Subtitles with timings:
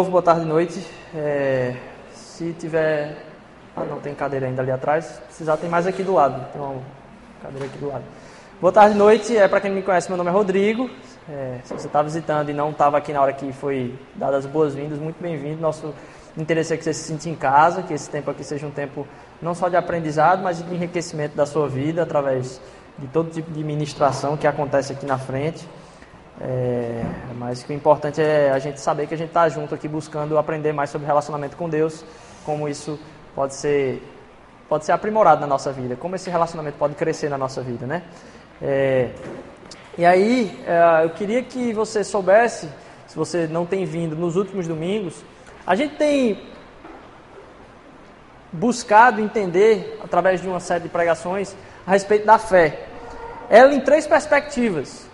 [0.00, 0.86] novo, boa tarde, noite.
[1.14, 1.76] É,
[2.14, 3.22] se tiver.
[3.76, 5.04] Ah, não, tem cadeira ainda ali atrás.
[5.04, 6.42] Se precisar, tem mais aqui do lado.
[6.52, 6.80] Tem uma
[7.42, 8.04] cadeira aqui do lado.
[8.62, 9.36] Boa tarde, noite.
[9.36, 10.88] É, Para quem me conhece, meu nome é Rodrigo.
[11.28, 14.50] É, se você está visitando e não estava aqui na hora que foi dadas as
[14.50, 15.60] boas-vindas, muito bem-vindo.
[15.60, 15.94] Nosso
[16.34, 19.06] interesse é que você se sinta em casa, que esse tempo aqui seja um tempo
[19.42, 22.58] não só de aprendizado, mas de enriquecimento da sua vida através
[22.98, 25.68] de todo tipo de ministração que acontece aqui na frente.
[26.42, 27.02] É,
[27.36, 30.72] mas o importante é a gente saber que a gente está junto aqui buscando aprender
[30.72, 32.02] mais sobre relacionamento com Deus,
[32.46, 32.98] como isso
[33.34, 34.02] pode ser,
[34.68, 38.02] pode ser aprimorado na nossa vida, como esse relacionamento pode crescer na nossa vida, né?
[38.62, 39.10] É,
[39.98, 42.70] e aí, é, eu queria que você soubesse,
[43.06, 45.22] se você não tem vindo nos últimos domingos,
[45.66, 46.40] a gente tem
[48.50, 51.54] buscado entender, através de uma série de pregações,
[51.86, 52.86] a respeito da fé.
[53.50, 55.09] Ela em três perspectivas.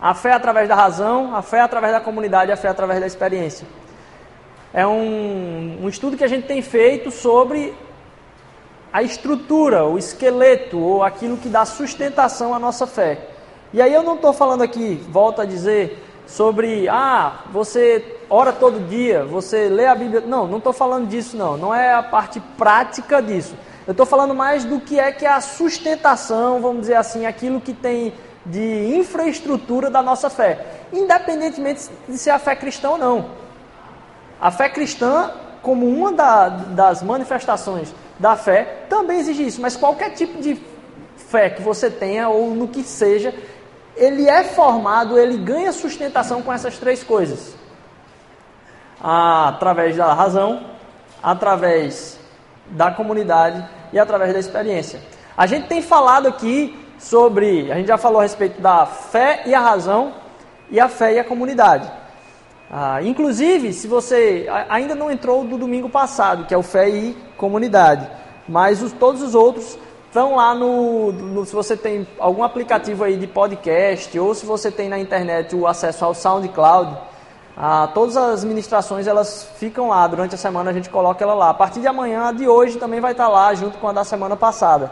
[0.00, 3.66] A fé através da razão, a fé através da comunidade a fé através da experiência.
[4.72, 7.74] É um, um estudo que a gente tem feito sobre
[8.92, 13.18] a estrutura, o esqueleto ou aquilo que dá sustentação à nossa fé.
[13.72, 18.88] E aí eu não estou falando aqui, volto a dizer, sobre, ah, você ora todo
[18.88, 20.20] dia, você lê a Bíblia.
[20.20, 21.56] Não, não estou falando disso, não.
[21.56, 23.54] Não é a parte prática disso.
[23.86, 27.60] Eu estou falando mais do que é que é a sustentação, vamos dizer assim, aquilo
[27.60, 33.30] que tem de infraestrutura da nossa fé, independentemente de ser a fé cristã ou não.
[34.40, 40.10] A fé cristã, como uma da, das manifestações da fé, também exige isso, mas qualquer
[40.10, 40.60] tipo de
[41.16, 43.34] fé que você tenha ou no que seja,
[43.96, 47.54] ele é formado, ele ganha sustentação com essas três coisas:
[49.00, 50.66] através da razão,
[51.22, 52.18] através
[52.66, 55.00] da comunidade e através da experiência.
[55.36, 57.70] A gente tem falado aqui sobre.
[57.70, 60.12] A gente já falou a respeito da fé e a razão,
[60.70, 61.90] e a fé e a comunidade.
[62.70, 67.16] Ah, inclusive, se você ainda não entrou do domingo passado, que é o fé e
[67.36, 68.08] comunidade,
[68.48, 73.16] mas os, todos os outros estão lá no, no, Se você tem algum aplicativo aí
[73.16, 76.96] de podcast, ou se você tem na internet o acesso ao SoundCloud,
[77.56, 81.50] ah, todas as ministrações elas ficam lá durante a semana, a gente coloca ela lá.
[81.50, 84.04] A partir de amanhã, a de hoje também vai estar lá, junto com a da
[84.04, 84.90] semana passada.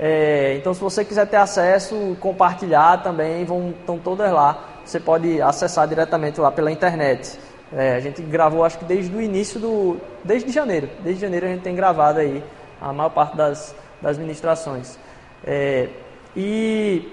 [0.00, 4.64] É, então, se você quiser ter acesso, compartilhar também, vão, estão todas lá.
[4.84, 7.38] Você pode acessar diretamente lá pela internet.
[7.72, 10.00] É, a gente gravou, acho que desde o início do.
[10.22, 10.88] Desde janeiro.
[11.02, 12.42] Desde janeiro a gente tem gravado aí
[12.80, 14.96] a maior parte das, das ministrações.
[15.44, 15.88] É,
[16.36, 17.12] e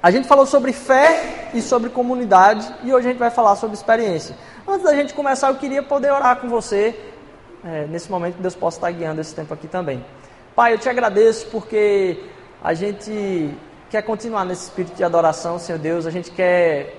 [0.00, 3.76] a gente falou sobre fé e sobre comunidade e hoje a gente vai falar sobre
[3.76, 4.36] experiência.
[4.66, 6.98] Antes da gente começar, eu queria poder orar com você.
[7.64, 10.04] É, nesse momento, Deus possa estar guiando esse tempo aqui também.
[10.54, 12.16] Pai, eu te agradeço porque
[12.62, 13.52] a gente
[13.90, 16.06] quer continuar nesse espírito de adoração, Senhor Deus.
[16.06, 16.94] A gente quer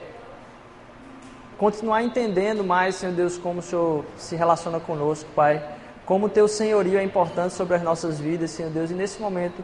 [1.58, 5.64] continuar entendendo mais, Senhor Deus, como o Senhor se relaciona conosco, Pai.
[6.06, 8.92] Como o teu senhorio é importante sobre as nossas vidas, Senhor Deus.
[8.92, 9.64] E nesse momento,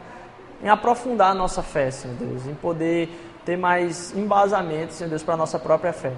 [0.62, 2.46] em aprofundar a nossa fé, Senhor Deus.
[2.46, 3.10] Em poder
[3.44, 6.14] ter mais embasamento, Senhor Deus, para a nossa própria fé.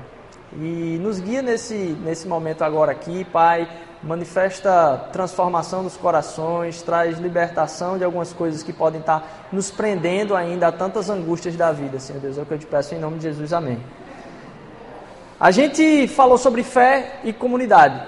[0.53, 3.69] E nos guia nesse, nesse momento agora aqui, Pai
[4.05, 10.69] manifesta transformação dos corações, traz libertação de algumas coisas que podem estar nos prendendo ainda
[10.69, 12.37] a tantas angústias da vida, Senhor Deus.
[12.37, 13.79] É o que eu te peço em nome de Jesus, amém.
[15.41, 18.01] A gente falou sobre fé e comunidade,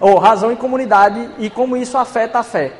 [0.00, 2.72] ou razão e comunidade, e como isso afeta a fé.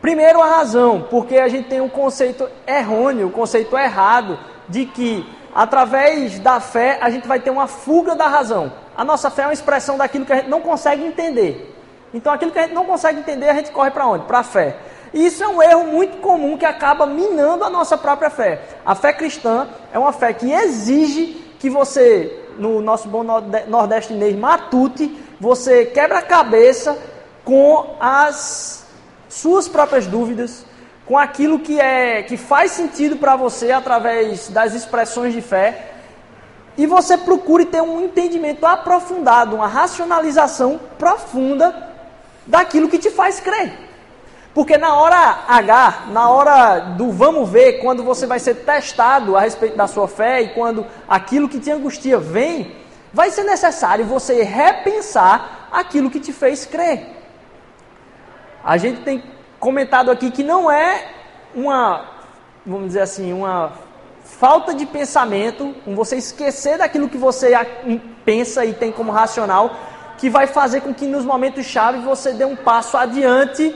[0.00, 4.38] Primeiro, a razão, porque a gente tem um conceito errôneo, um conceito errado,
[4.68, 9.30] de que através da fé a gente vai ter uma fuga da razão a nossa
[9.30, 11.72] fé é uma expressão daquilo que a gente não consegue entender.
[12.12, 14.24] Então, aquilo que a gente não consegue entender, a gente corre para onde?
[14.24, 14.76] Para a fé.
[15.12, 18.62] E isso é um erro muito comum que acaba minando a nossa própria fé.
[18.84, 25.16] A fé cristã é uma fé que exige que você, no nosso bom nordestinês matute,
[25.40, 26.96] você quebra a cabeça
[27.44, 28.86] com as
[29.28, 30.64] suas próprias dúvidas,
[31.06, 35.93] com aquilo que é que faz sentido para você através das expressões de fé
[36.76, 41.92] e você procure ter um entendimento aprofundado, uma racionalização profunda
[42.46, 43.72] daquilo que te faz crer.
[44.52, 49.40] Porque na hora H, na hora do vamos ver, quando você vai ser testado a
[49.40, 52.76] respeito da sua fé e quando aquilo que te angustia vem,
[53.12, 57.04] vai ser necessário você repensar aquilo que te fez crer.
[58.62, 59.22] A gente tem
[59.58, 61.08] comentado aqui que não é
[61.54, 62.08] uma,
[62.64, 63.72] vamos dizer assim, uma
[64.24, 67.52] falta de pensamento, um você esquecer daquilo que você
[68.24, 69.76] pensa e tem como racional,
[70.18, 73.74] que vai fazer com que nos momentos chave você dê um passo adiante,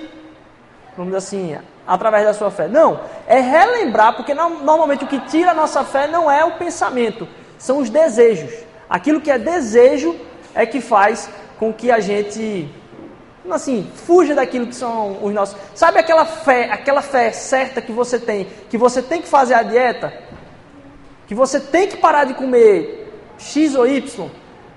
[0.97, 2.67] vamos dizer assim, através da sua fé.
[2.67, 7.29] Não, é relembrar, porque normalmente o que tira a nossa fé não é o pensamento,
[7.59, 8.53] são os desejos.
[8.89, 10.17] Aquilo que é desejo
[10.55, 11.29] é que faz
[11.59, 12.69] com que a gente
[13.51, 15.57] assim, fuja daquilo que são os nossos.
[15.75, 19.63] Sabe aquela fé, aquela fé certa que você tem, que você tem que fazer a
[19.63, 20.13] dieta,
[21.29, 24.29] que você tem que parar de comer X ou Y,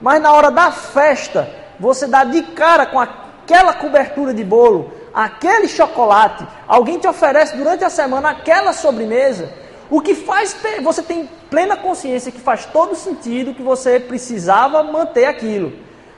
[0.01, 1.49] mas na hora da festa,
[1.79, 7.85] você dá de cara com aquela cobertura de bolo, aquele chocolate, alguém te oferece durante
[7.85, 9.49] a semana aquela sobremesa,
[9.89, 15.25] o que faz você tem plena consciência que faz todo sentido que você precisava manter
[15.25, 15.73] aquilo.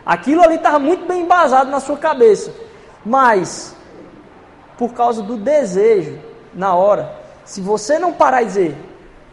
[0.06, 2.54] Aquilo ali estava muito bem embasado na sua cabeça.
[3.06, 3.76] Mas,
[4.78, 6.20] por causa do desejo,
[6.54, 7.16] na hora,
[7.46, 8.76] se você não parar e dizer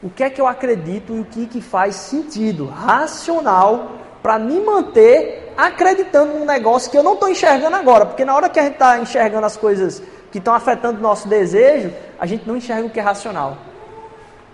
[0.02, 3.92] o que é que eu acredito e o que, que faz sentido, racional,
[4.22, 8.06] para me manter acreditando num negócio que eu não estou enxergando agora.
[8.06, 11.28] Porque na hora que a gente está enxergando as coisas que estão afetando o nosso
[11.28, 13.56] desejo, a gente não enxerga o que é racional.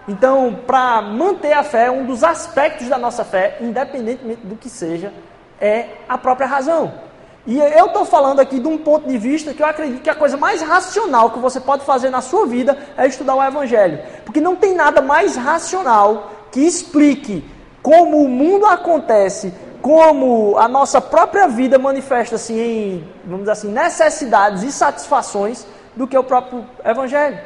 [0.08, 5.12] Então, para manter a fé, um dos aspectos da nossa fé, independentemente do que seja,
[5.60, 7.05] é a própria razão.
[7.46, 10.14] E eu estou falando aqui de um ponto de vista que eu acredito que a
[10.16, 14.00] coisa mais racional que você pode fazer na sua vida é estudar o Evangelho.
[14.24, 17.44] Porque não tem nada mais racional que explique
[17.80, 24.64] como o mundo acontece, como a nossa própria vida manifesta-se em, vamos dizer assim, necessidades
[24.64, 25.64] e satisfações
[25.94, 27.38] do que o próprio Evangelho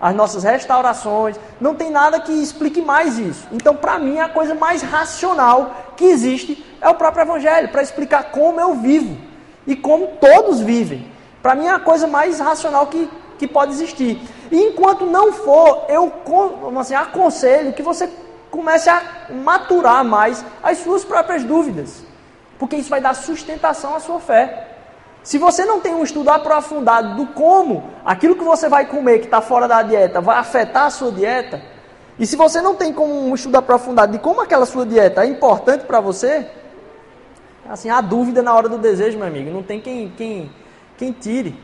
[0.00, 3.48] as nossas restaurações, não tem nada que explique mais isso.
[3.50, 8.30] Então, para mim, a coisa mais racional que existe é o próprio Evangelho, para explicar
[8.30, 9.27] como eu vivo
[9.68, 11.06] e como todos vivem.
[11.42, 14.20] Para mim, é a coisa mais racional que, que pode existir.
[14.50, 16.10] E enquanto não for, eu
[16.80, 18.10] assim, aconselho que você
[18.50, 22.02] comece a maturar mais as suas próprias dúvidas,
[22.58, 24.68] porque isso vai dar sustentação à sua fé.
[25.22, 29.26] Se você não tem um estudo aprofundado do como aquilo que você vai comer que
[29.26, 31.60] está fora da dieta vai afetar a sua dieta,
[32.18, 35.28] e se você não tem como um estudo aprofundado de como aquela sua dieta é
[35.28, 36.48] importante para você,
[37.68, 40.50] assim, a dúvida na hora do desejo, meu amigo, não tem quem, quem,
[40.96, 41.54] quem tire.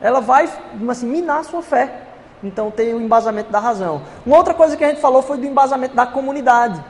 [0.00, 0.48] Ela vai
[0.88, 2.02] assim, minar a sua fé.
[2.42, 4.02] Então tem o embasamento da razão.
[4.24, 6.82] Uma outra coisa que a gente falou foi do embasamento da comunidade.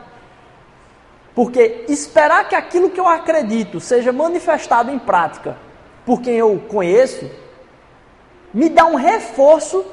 [1.34, 5.56] Porque esperar que aquilo que eu acredito seja manifestado em prática
[6.04, 7.30] por quem eu conheço,
[8.52, 9.84] me dá um reforço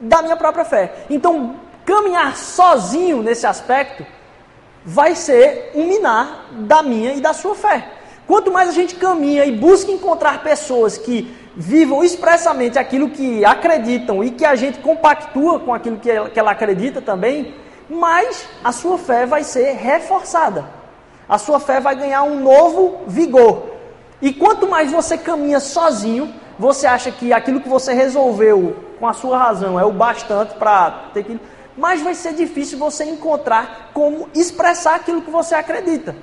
[0.00, 1.04] da minha própria fé.
[1.10, 4.06] Então, caminhar sozinho nesse aspecto
[4.84, 7.88] vai ser um minar da minha e da sua fé.
[8.26, 14.24] Quanto mais a gente caminha e busca encontrar pessoas que vivam expressamente aquilo que acreditam
[14.24, 17.54] e que a gente compactua com aquilo que ela, que ela acredita também,
[17.90, 20.64] mais a sua fé vai ser reforçada.
[21.28, 23.70] A sua fé vai ganhar um novo vigor.
[24.20, 29.12] E quanto mais você caminha sozinho, você acha que aquilo que você resolveu com a
[29.12, 31.40] sua razão é o bastante para ter que.
[31.76, 36.14] Mas vai ser difícil você encontrar como expressar aquilo que você acredita.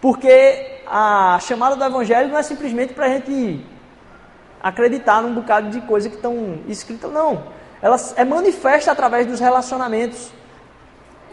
[0.00, 3.64] Porque a chamada do Evangelho não é simplesmente para a gente
[4.62, 7.44] acreditar num bocado de coisa que estão escritas, não.
[7.80, 10.32] Ela é manifesta através dos relacionamentos.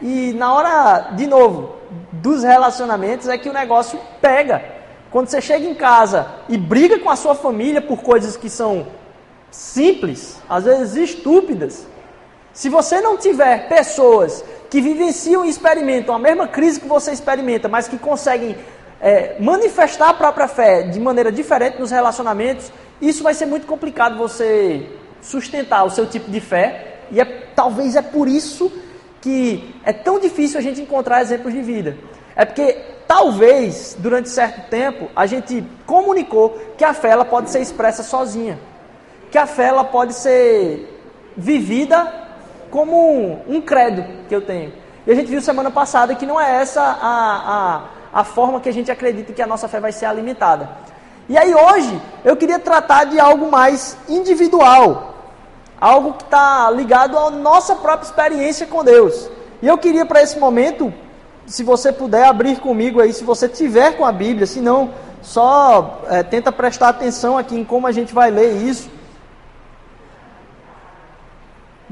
[0.01, 1.75] E na hora, de novo,
[2.12, 4.63] dos relacionamentos é que o negócio pega.
[5.10, 8.88] Quando você chega em casa e briga com a sua família por coisas que são
[9.51, 11.88] simples, às vezes estúpidas,
[12.54, 17.68] se você não tiver pessoas que vivenciam e experimentam a mesma crise que você experimenta,
[17.68, 18.56] mas que conseguem
[19.02, 24.18] é, manifestar a própria fé de maneira diferente nos relacionamentos, isso vai ser muito complicado
[24.18, 24.88] você
[25.22, 27.00] sustentar o seu tipo de fé.
[27.12, 28.72] E é, talvez é por isso
[29.20, 31.98] que é tão difícil a gente encontrar exemplos de vida.
[32.36, 37.62] É porque talvez durante certo tempo a gente comunicou que a fé ela pode ser
[37.62, 38.60] expressa sozinha,
[39.32, 40.90] que a fé ela pode ser
[41.36, 42.23] vivida
[42.74, 44.74] como um, um credo que eu tenho.
[45.06, 48.68] E a gente viu semana passada que não é essa a, a, a forma que
[48.68, 50.68] a gente acredita que a nossa fé vai ser alimentada.
[51.30, 55.13] E aí hoje eu queria tratar de algo mais individual,
[55.80, 59.30] algo que está ligado à nossa própria experiência com Deus.
[59.62, 60.92] E eu queria para esse momento
[61.46, 64.89] se você puder abrir comigo aí, se você tiver com a Bíblia, se não,
[65.22, 68.89] só é, tenta prestar atenção aqui em como a gente vai ler isso.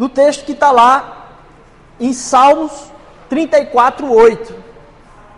[0.02, 1.28] No texto que está lá
[2.00, 2.92] em Salmos
[3.30, 4.56] 34, 8.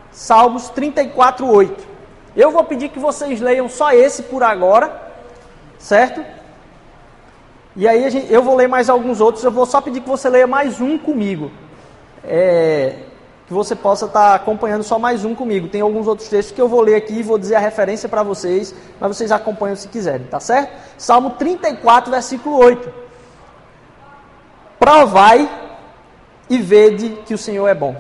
[0.10, 1.86] Salmos 34, 8.
[2.34, 5.12] Eu vou pedir que vocês leiam só esse por agora,
[5.78, 6.24] certo?
[7.76, 10.30] E aí gente, eu vou ler mais alguns outros, eu vou só pedir que você
[10.30, 11.52] leia mais um comigo.
[12.24, 13.00] É,
[13.46, 15.68] que você possa estar tá acompanhando só mais um comigo.
[15.68, 18.24] Tem alguns outros textos que eu vou ler aqui e vou dizer a referência para
[18.24, 20.72] vocês, mas vocês acompanham se quiserem, tá certo?
[20.98, 23.03] Salmo 34, versículo 8.
[24.84, 25.50] Provai
[26.50, 27.96] e vede que o Senhor é bom.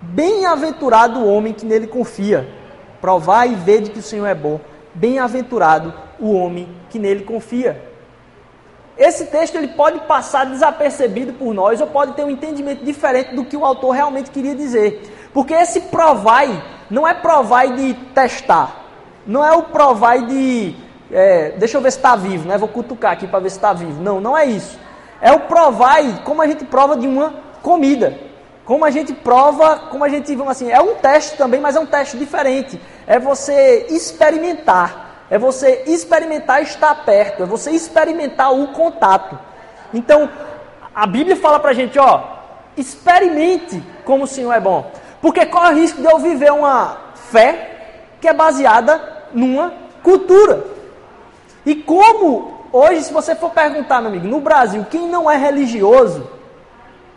[0.00, 2.48] Bem-aventurado o homem que nele confia.
[2.98, 4.58] Provai e vede que o Senhor é bom.
[4.94, 7.92] Bem-aventurado o homem que nele confia.
[8.96, 13.44] Esse texto ele pode passar desapercebido por nós ou pode ter um entendimento diferente do
[13.44, 15.30] que o autor realmente queria dizer.
[15.34, 18.86] Porque esse provai não é provai de testar.
[19.26, 20.74] Não é o provai de.
[21.10, 22.56] É, deixa eu ver se está vivo, né?
[22.56, 24.02] Vou cutucar aqui para ver se está vivo.
[24.02, 24.80] Não, não é isso.
[25.22, 28.18] É o provai como a gente prova de uma comida.
[28.66, 31.80] Como a gente prova, como a gente, vamos assim, é um teste também, mas é
[31.80, 32.78] um teste diferente.
[33.06, 39.38] É você experimentar é você experimentar estar perto, é você experimentar o contato.
[39.94, 40.28] Então,
[40.94, 42.22] a Bíblia fala pra gente, ó,
[42.76, 44.92] experimente como o Senhor é bom.
[45.22, 49.00] Porque corre o risco de eu viver uma fé que é baseada
[49.32, 50.66] numa cultura.
[51.64, 56.28] E como hoje, se você for perguntar, meu amigo, no Brasil, quem não é religioso,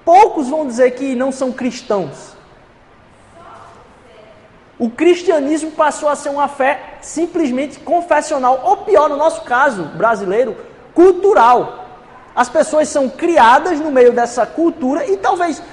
[0.03, 2.35] poucos vão dizer que não são cristãos.
[4.77, 10.57] O cristianismo passou a ser uma fé simplesmente confessional, ou pior, no nosso caso brasileiro,
[10.93, 11.85] cultural.
[12.35, 15.63] As pessoas são criadas no meio dessa cultura e talvez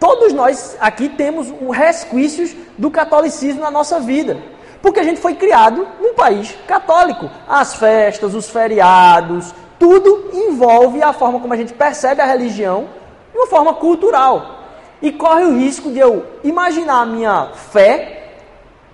[0.00, 4.36] todos nós aqui temos resquícios do catolicismo na nossa vida.
[4.84, 7.30] Porque a gente foi criado num país católico.
[7.48, 12.86] As festas, os feriados, tudo envolve a forma como a gente percebe a religião
[13.32, 14.58] de uma forma cultural.
[15.00, 18.32] E corre o risco de eu imaginar a minha fé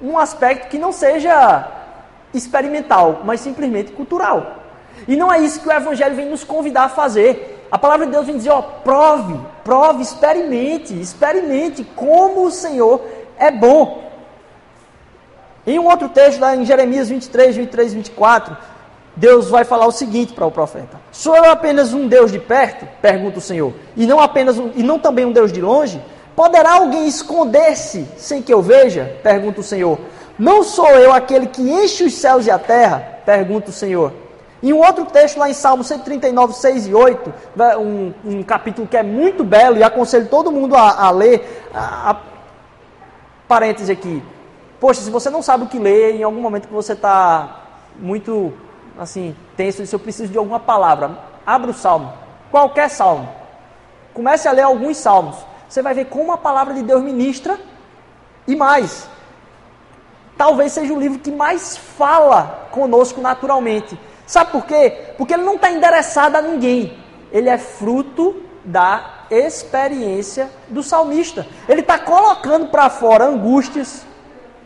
[0.01, 1.67] um aspecto que não seja
[2.33, 4.61] experimental, mas simplesmente cultural.
[5.09, 7.67] E não é isso que o Evangelho vem nos convidar a fazer.
[7.69, 13.05] A palavra de Deus vem dizer, ó, prove, prove, experimente, experimente como o Senhor
[13.37, 14.10] é bom.
[15.67, 18.57] Em um outro texto, lá em Jeremias 23, 23 24,
[19.15, 22.87] Deus vai falar o seguinte para o profeta: Sou eu apenas um Deus de perto?
[23.03, 23.73] Pergunta o Senhor.
[23.97, 26.03] E não apenas um, e não também um Deus de longe?
[26.35, 29.19] Poderá alguém esconder-se sem que eu veja?
[29.23, 29.99] Pergunta o Senhor.
[30.39, 33.21] Não sou eu aquele que enche os céus e a terra?
[33.27, 34.13] Pergunta o Senhor.
[34.63, 37.33] Em um outro texto, lá em Salmo 139, 6 e 8,
[37.79, 41.63] um, um capítulo que é muito belo e aconselho todo mundo a, a ler.
[41.75, 42.17] A, a,
[43.49, 44.23] parêntese aqui.
[44.81, 47.61] Poxa, se você não sabe o que ler, em algum momento que você está
[47.97, 48.53] muito
[48.99, 52.13] assim, tenso, se eu preciso de alguma palavra, abra o salmo.
[52.51, 53.29] Qualquer salmo.
[54.15, 55.37] Comece a ler alguns salmos
[55.71, 57.57] você vai ver como a palavra de Deus ministra
[58.45, 59.09] e mais.
[60.37, 63.97] Talvez seja o livro que mais fala conosco naturalmente.
[64.27, 65.13] Sabe por quê?
[65.17, 66.99] Porque ele não está endereçado a ninguém.
[67.31, 71.47] Ele é fruto da experiência do salmista.
[71.69, 74.05] Ele está colocando para fora angústias,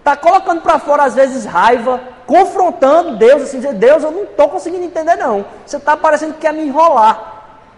[0.04, 4.50] está colocando para fora às vezes raiva, confrontando Deus, assim, dizer, Deus, eu não estou
[4.50, 5.46] conseguindo entender não.
[5.64, 7.32] Você está parecendo que quer me enrolar.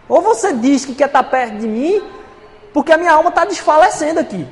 [0.08, 2.02] Ou você diz que quer estar tá perto de mim,
[2.74, 4.44] porque a minha alma está desfalecendo aqui.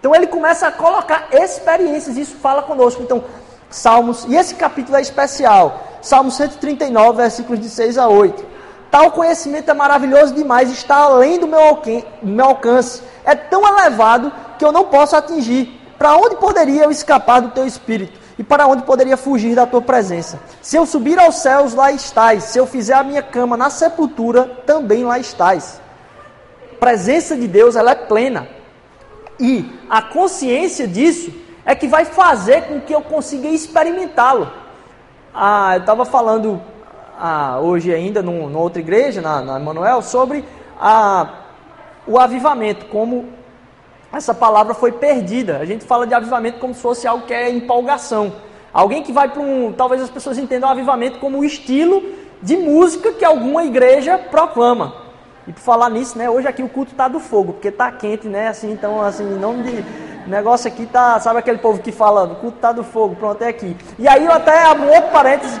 [0.00, 3.02] Então ele começa a colocar experiências, isso fala conosco.
[3.02, 3.22] Então,
[3.68, 8.42] Salmos, e esse capítulo é especial, Salmos 139, versículos de 6 a 8.
[8.90, 11.60] Tal conhecimento é maravilhoso demais, está além do meu,
[12.22, 15.85] meu alcance, é tão elevado que eu não posso atingir.
[15.98, 18.18] Para onde poderia eu escapar do teu espírito?
[18.38, 20.38] E para onde poderia fugir da tua presença?
[20.60, 22.44] Se eu subir aos céus, lá estás.
[22.44, 25.80] Se eu fizer a minha cama na sepultura, também lá estás
[26.76, 28.46] presença de Deus ela é plena.
[29.38, 31.32] E a consciência disso
[31.64, 34.50] é que vai fazer com que eu consiga experimentá-lo.
[35.34, 36.60] Ah, eu estava falando
[37.18, 40.44] ah, hoje ainda numa outra igreja, na, na Emanuel, sobre
[40.80, 41.28] a,
[42.06, 43.28] o avivamento, como
[44.16, 45.58] essa palavra foi perdida.
[45.58, 48.32] A gente fala de avivamento como se fosse algo que é empolgação.
[48.72, 49.72] Alguém que vai para um.
[49.72, 52.02] Talvez as pessoas entendam o avivamento como o estilo
[52.42, 54.94] de música que alguma igreja proclama.
[55.46, 58.26] E por falar nisso, né, hoje aqui o culto tá do fogo, porque tá quente,
[58.26, 59.84] né, assim, então, assim, nome de
[60.28, 63.48] negócio aqui tá, sabe aquele povo que fala, o culto tá do fogo, pronto, é
[63.48, 63.76] aqui.
[63.96, 65.60] E aí eu até abro um outro parênteses,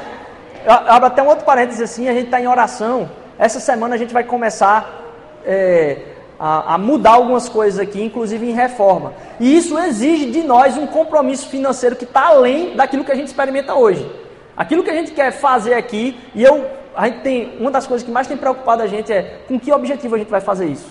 [0.66, 3.08] abro até um outro parênteses assim, a gente está em oração,
[3.38, 5.04] essa semana a gente vai começar
[5.44, 9.12] é, a, a mudar algumas coisas aqui, inclusive em reforma.
[9.40, 13.28] E isso exige de nós um compromisso financeiro que está além daquilo que a gente
[13.28, 14.10] experimenta hoje.
[14.56, 16.64] Aquilo que a gente quer fazer aqui, e eu
[16.96, 19.70] a gente tem uma das coisas que mais tem preocupado a gente é com que
[19.70, 20.88] objetivo a gente vai fazer isso.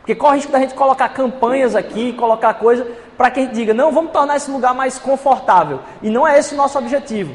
[0.00, 2.86] Porque corre o risco da gente colocar campanhas aqui, colocar coisa
[3.16, 5.78] para que a gente diga, não, vamos tornar esse lugar mais confortável.
[6.02, 7.34] E não é esse o nosso objetivo.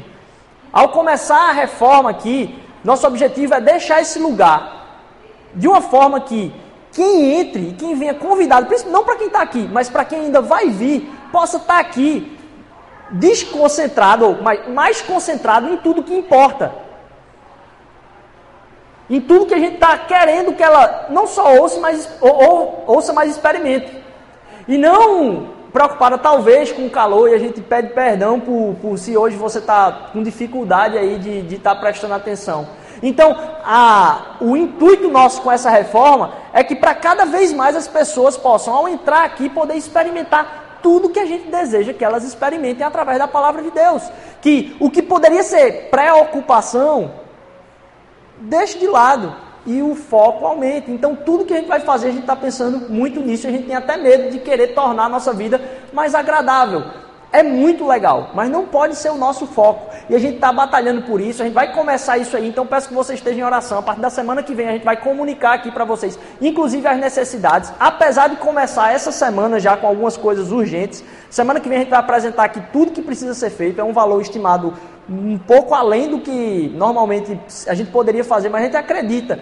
[0.70, 5.00] Ao começar a reforma aqui, nosso objetivo é deixar esse lugar
[5.54, 6.52] de uma forma que
[6.92, 10.40] quem entre e quem venha convidado, não para quem está aqui, mas para quem ainda
[10.40, 12.36] vai vir, possa estar tá aqui
[13.10, 14.38] desconcentrado, ou
[14.72, 16.72] mais, concentrado em tudo que importa
[19.10, 22.84] em tudo que a gente está querendo que ela não só ouça, mas ou, ou,
[22.86, 23.92] ouça, mas experimente.
[24.68, 29.16] E não preocupada talvez com o calor e a gente pede perdão por, por se
[29.16, 32.68] hoje você está com dificuldade aí de estar tá prestando atenção.
[33.02, 37.88] Então, a, o intuito nosso com essa reforma é que para cada vez mais as
[37.88, 42.86] pessoas possam, ao entrar aqui, poder experimentar tudo que a gente deseja que elas experimentem
[42.86, 44.02] através da palavra de Deus.
[44.40, 47.12] Que o que poderia ser preocupação,
[48.38, 49.34] deixe de lado
[49.66, 50.90] e o foco aumente.
[50.90, 53.46] Então, tudo que a gente vai fazer, a gente está pensando muito nisso.
[53.46, 55.60] A gente tem até medo de querer tornar a nossa vida
[55.92, 56.82] mais agradável.
[57.32, 59.94] É muito legal, mas não pode ser o nosso foco.
[60.08, 62.48] E a gente está batalhando por isso, a gente vai começar isso aí.
[62.48, 63.78] Então peço que vocês estejam em oração.
[63.78, 66.98] A partir da semana que vem a gente vai comunicar aqui para vocês, inclusive as
[66.98, 67.72] necessidades.
[67.78, 71.90] Apesar de começar essa semana já com algumas coisas urgentes, semana que vem a gente
[71.90, 73.80] vai apresentar aqui tudo que precisa ser feito.
[73.80, 74.74] É um valor estimado
[75.08, 79.38] um pouco além do que normalmente a gente poderia fazer, mas a gente acredita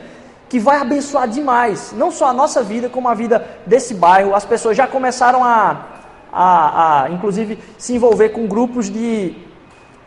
[0.47, 4.35] que vai abençoar demais, não só a nossa vida, como a vida desse bairro.
[4.35, 5.98] As pessoas já começaram a
[6.33, 9.35] a, a inclusive, se envolver com grupos de,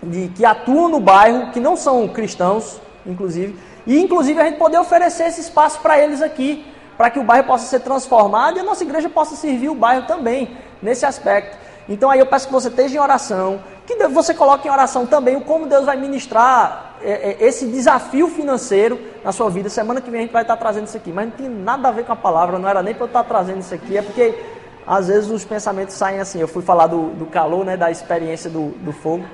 [0.02, 4.78] de, que atuam no bairro, que não são cristãos, inclusive, e inclusive a gente poder
[4.78, 6.66] oferecer esse espaço para eles aqui,
[6.98, 10.06] para que o bairro possa ser transformado e a nossa igreja possa servir o bairro
[10.06, 11.58] também, nesse aspecto.
[11.90, 15.36] Então aí eu peço que você esteja em oração, que você coloque em oração também
[15.36, 19.70] o como Deus vai ministrar é, é, esse desafio financeiro na sua vida.
[19.70, 21.92] Semana que vem a gente vai estar trazendo isso aqui, mas não tem nada a
[21.92, 24.36] ver com a palavra, não era nem para eu estar trazendo isso aqui, é porque
[24.86, 26.40] às vezes os pensamentos saem assim.
[26.40, 29.26] Eu fui falar do, do calor, né, da experiência do, do fogo.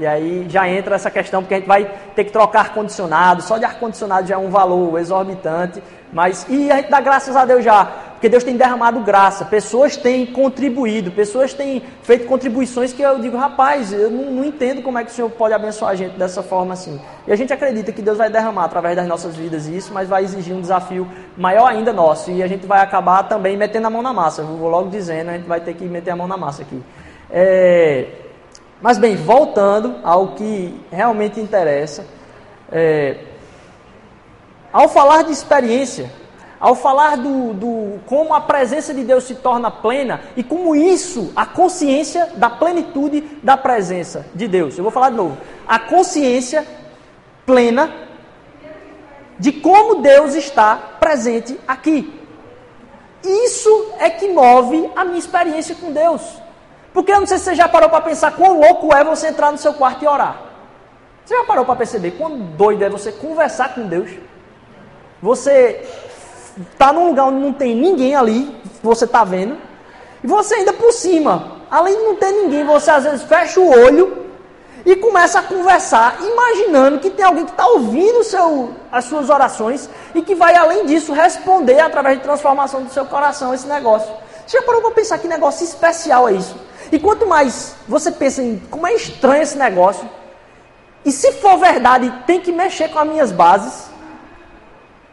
[0.00, 1.84] E aí já entra essa questão, porque a gente vai
[2.16, 3.42] ter que trocar ar-condicionado.
[3.42, 5.82] Só de ar-condicionado já é um valor exorbitante.
[6.10, 9.44] Mas, e a gente dá graças a Deus já, porque Deus tem derramado graça.
[9.44, 14.80] Pessoas têm contribuído, pessoas têm feito contribuições que eu digo, rapaz, eu não, não entendo
[14.80, 16.98] como é que o Senhor pode abençoar a gente dessa forma assim.
[17.26, 20.24] E a gente acredita que Deus vai derramar através das nossas vidas isso, mas vai
[20.24, 22.30] exigir um desafio maior ainda nosso.
[22.30, 24.40] E a gente vai acabar também metendo a mão na massa.
[24.40, 26.82] Eu vou logo dizendo, a gente vai ter que meter a mão na massa aqui.
[27.30, 28.29] É...
[28.80, 32.06] Mas bem, voltando ao que realmente interessa.
[32.72, 33.24] É...
[34.72, 36.10] Ao falar de experiência,
[36.58, 41.32] ao falar do, do, como a presença de Deus se torna plena e como isso,
[41.34, 44.76] a consciência da plenitude da presença de Deus.
[44.76, 45.36] Eu vou falar de novo.
[45.66, 46.66] A consciência
[47.44, 47.90] plena
[49.38, 52.20] de como Deus está presente aqui.
[53.24, 56.22] Isso é que move a minha experiência com Deus.
[56.92, 59.52] Porque eu não sei se você já parou para pensar quão louco é você entrar
[59.52, 60.42] no seu quarto e orar.
[61.24, 64.10] Você já parou para perceber quão doido é você conversar com Deus?
[65.22, 65.86] Você
[66.72, 69.56] está num lugar onde não tem ninguém ali, você está vendo,
[70.22, 73.70] e você ainda por cima, além de não ter ninguém, você às vezes fecha o
[73.70, 74.26] olho
[74.84, 79.88] e começa a conversar, imaginando que tem alguém que está ouvindo seu, as suas orações
[80.14, 84.12] e que vai, além disso, responder através de transformação do seu coração esse negócio.
[84.46, 86.56] Você já parou para pensar que negócio especial é isso?
[86.92, 90.08] E quanto mais você pensa em como é estranho esse negócio,
[91.04, 93.88] e se for verdade, tem que mexer com as minhas bases,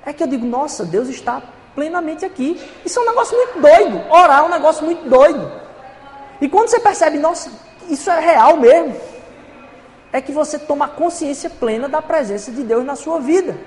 [0.05, 1.41] é que eu digo, nossa, Deus está
[1.75, 2.59] plenamente aqui.
[2.83, 4.01] Isso é um negócio muito doido.
[4.09, 5.51] Orar é um negócio muito doido.
[6.41, 7.51] E quando você percebe, nossa,
[7.89, 8.95] isso é real mesmo,
[10.11, 13.57] é que você toma consciência plena da presença de Deus na sua vida.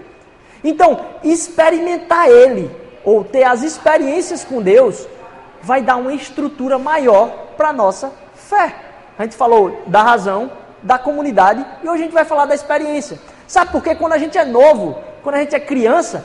[0.65, 2.71] Então, experimentar Ele,
[3.05, 5.07] ou ter as experiências com Deus,
[5.63, 8.75] vai dar uma estrutura maior para a nossa fé.
[9.19, 10.51] A gente falou da razão,
[10.83, 13.21] da comunidade, e hoje a gente vai falar da experiência.
[13.47, 13.95] Sabe por quê?
[13.95, 16.25] Quando a gente é novo, quando a gente é criança,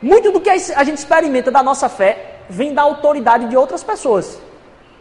[0.00, 4.40] muito do que a gente experimenta da nossa fé vem da autoridade de outras pessoas.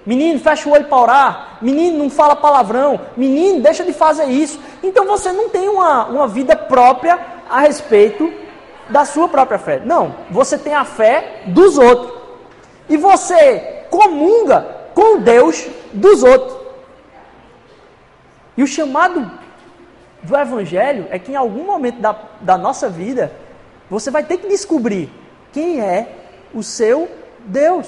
[0.06, 1.58] Menino, fecha o olho para orar.
[1.62, 3.00] Menino, não fala palavrão.
[3.16, 4.60] Menino, deixa de fazer isso.
[4.84, 7.18] Então você não tem uma, uma vida própria
[7.50, 8.30] a respeito
[8.90, 9.82] da sua própria fé.
[9.86, 12.12] Não, você tem a fé dos outros.
[12.90, 16.58] E você comunga com Deus dos outros.
[18.56, 19.32] E o chamado
[20.22, 23.32] do Evangelho é que em algum momento da, da nossa vida,
[23.90, 25.10] você vai ter que descobrir
[25.52, 26.16] quem é
[26.54, 27.88] o seu Deus.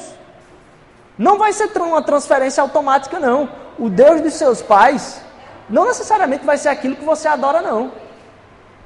[1.18, 3.50] Não vai ser uma transferência automática, não.
[3.80, 5.22] O Deus dos seus pais
[5.70, 7.92] não necessariamente vai ser aquilo que você adora, não.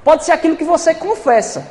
[0.03, 1.65] Pode ser aquilo que você confessa.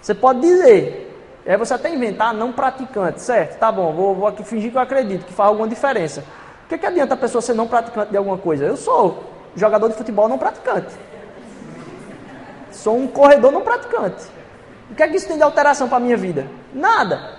[0.00, 1.08] Você pode dizer.
[1.50, 3.58] Aí você até inventar não praticante, certo?
[3.58, 6.22] Tá bom, vou, vou aqui fingir que eu acredito, que faz alguma diferença.
[6.64, 8.64] O que, que adianta a pessoa ser não praticante de alguma coisa?
[8.64, 9.24] Eu sou
[9.56, 10.94] jogador de futebol não praticante.
[12.70, 14.26] Sou um corredor não praticante.
[14.92, 16.46] O que é que isso tem de alteração para a minha vida?
[16.72, 17.34] Nada.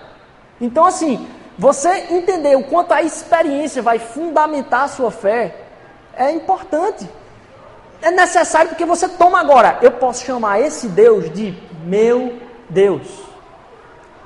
[0.60, 1.26] Então, assim,
[1.58, 5.56] você entender o quanto a experiência vai fundamentar a sua fé
[6.14, 7.08] é importante.
[8.02, 9.78] É necessário porque você toma agora.
[9.80, 13.31] Eu posso chamar esse Deus de meu Deus.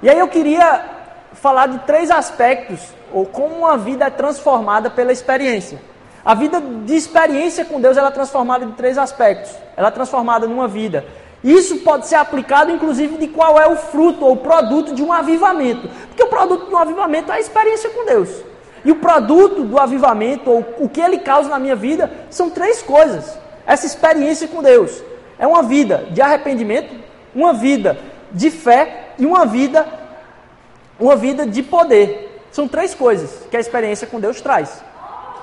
[0.07, 0.85] E aí eu queria
[1.33, 2.79] falar de três aspectos,
[3.13, 5.81] ou como uma vida é transformada pela experiência.
[6.25, 9.51] A vida de experiência com Deus ela é transformada em três aspectos.
[9.77, 11.05] Ela é transformada numa vida.
[11.43, 15.13] Isso pode ser aplicado, inclusive, de qual é o fruto ou o produto de um
[15.13, 15.89] avivamento.
[16.07, 18.31] Porque o produto de um avivamento é a experiência com Deus.
[18.85, 22.81] E o produto do avivamento, ou o que ele causa na minha vida, são três
[22.81, 23.37] coisas.
[23.67, 25.03] Essa experiência com Deus
[25.37, 26.95] é uma vida de arrependimento,
[27.35, 27.99] uma vida
[28.33, 29.87] de fé e uma vida
[30.99, 32.43] uma vida de poder.
[32.51, 34.83] São três coisas que a experiência com Deus traz.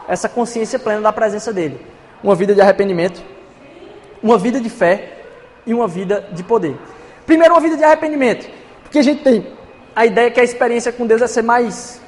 [0.08, 1.80] Essa consciência plena da presença dele.
[2.24, 3.22] Uma vida de arrependimento,
[4.22, 5.20] uma vida de fé
[5.66, 6.76] e uma vida de poder.
[7.26, 8.50] Primeiro, uma vida de arrependimento.
[8.82, 9.46] Porque a gente tem
[9.96, 12.02] a ideia que a experiência com Deus é ser mais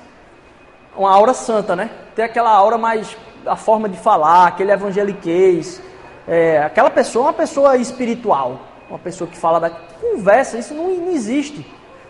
[0.97, 1.89] uma aura santa, né?
[2.15, 5.82] Ter aquela aura mais a forma de falar, aquele evangeliquez.
[6.28, 10.89] É, aquela pessoa é uma pessoa espiritual, uma pessoa que fala da conversa, isso não,
[10.89, 11.65] não existe.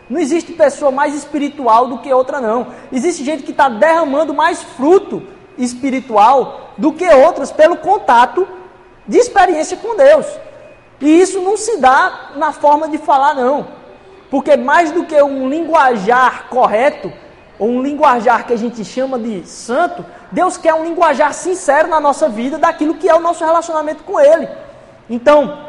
[0.09, 2.67] Não existe pessoa mais espiritual do que outra, não.
[2.91, 5.23] Existe gente que está derramando mais fruto
[5.57, 8.47] espiritual do que outras pelo contato
[9.07, 10.27] de experiência com Deus.
[11.01, 13.67] E isso não se dá na forma de falar, não.
[14.29, 17.11] Porque mais do que um linguajar correto,
[17.57, 21.99] ou um linguajar que a gente chama de santo, Deus quer um linguajar sincero na
[21.99, 24.47] nossa vida daquilo que é o nosso relacionamento com Ele.
[25.09, 25.64] Então,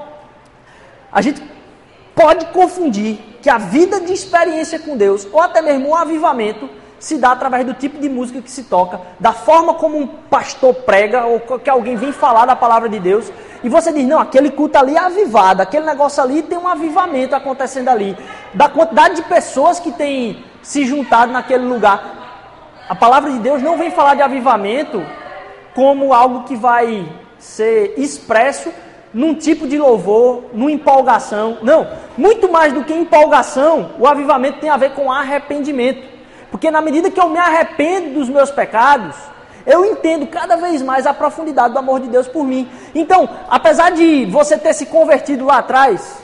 [1.16, 1.42] a gente
[2.14, 7.16] pode confundir que a vida de experiência com Deus, ou até mesmo o avivamento, se
[7.16, 11.24] dá através do tipo de música que se toca, da forma como um pastor prega,
[11.24, 13.32] ou que alguém vem falar da palavra de Deus,
[13.64, 17.34] e você diz, não, aquele culto ali é avivado, aquele negócio ali tem um avivamento
[17.34, 18.14] acontecendo ali.
[18.52, 22.84] Da quantidade de pessoas que têm se juntado naquele lugar.
[22.90, 25.02] A palavra de Deus não vem falar de avivamento
[25.74, 28.70] como algo que vai ser expresso
[29.16, 31.56] num tipo de louvor, numa empolgação.
[31.62, 36.06] Não, muito mais do que empolgação, o avivamento tem a ver com arrependimento.
[36.50, 39.16] Porque na medida que eu me arrependo dos meus pecados,
[39.66, 42.68] eu entendo cada vez mais a profundidade do amor de Deus por mim.
[42.94, 46.18] Então, apesar de você ter se convertido lá atrás,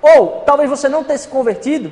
[0.00, 1.90] ou talvez você não ter se convertido,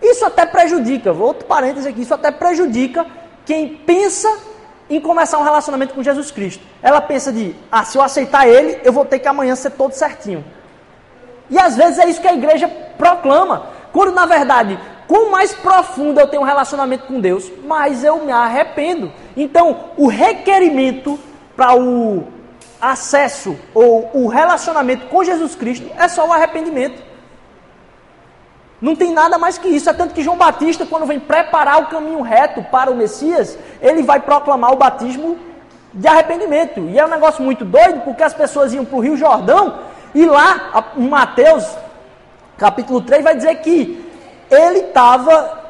[0.00, 3.04] isso até prejudica, outro parênteses aqui, isso até prejudica
[3.44, 4.34] quem pensa
[4.88, 6.64] em começar um relacionamento com Jesus Cristo.
[6.82, 9.92] Ela pensa de, ah, se eu aceitar Ele, eu vou ter que amanhã ser todo
[9.92, 10.44] certinho.
[11.50, 12.68] E às vezes é isso que a igreja
[12.98, 13.66] proclama.
[13.92, 18.32] Quando na verdade, quanto mais profundo eu tenho um relacionamento com Deus, mais eu me
[18.32, 19.12] arrependo.
[19.36, 21.18] Então, o requerimento
[21.56, 22.28] para o
[22.80, 27.02] acesso ou o relacionamento com Jesus Cristo é só o arrependimento.
[28.80, 29.88] Não tem nada mais que isso.
[29.88, 34.02] É tanto que João Batista, quando vem preparar o caminho reto para o Messias, ele
[34.02, 35.38] vai proclamar o batismo
[35.92, 36.80] de arrependimento.
[36.80, 39.78] E é um negócio muito doido, porque as pessoas iam para o Rio Jordão,
[40.14, 41.64] e lá, em Mateus,
[42.56, 44.04] capítulo 3, vai dizer que
[44.50, 45.64] ele estava.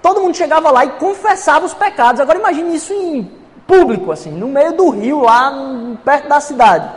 [0.00, 2.20] Todo mundo chegava lá e confessava os pecados.
[2.20, 3.30] Agora imagine isso em
[3.66, 5.52] público, assim, no meio do rio, lá
[6.04, 6.90] perto da cidade.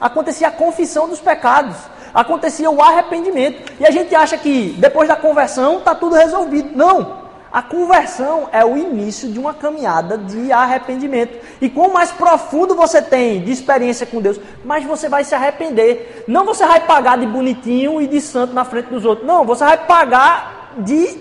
[0.00, 1.76] Acontecia a confissão dos pecados
[2.14, 3.72] acontecia o arrependimento.
[3.80, 6.76] E a gente acha que depois da conversão está tudo resolvido.
[6.76, 7.20] Não!
[7.52, 11.36] A conversão é o início de uma caminhada de arrependimento.
[11.60, 16.24] E quanto mais profundo você tem de experiência com Deus, mais você vai se arrepender.
[16.28, 19.26] Não você vai pagar de bonitinho e de santo na frente dos outros.
[19.26, 21.20] Não, você vai pagar de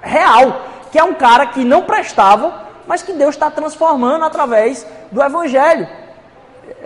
[0.00, 5.22] real, que é um cara que não prestava, mas que Deus está transformando através do
[5.22, 5.86] Evangelho.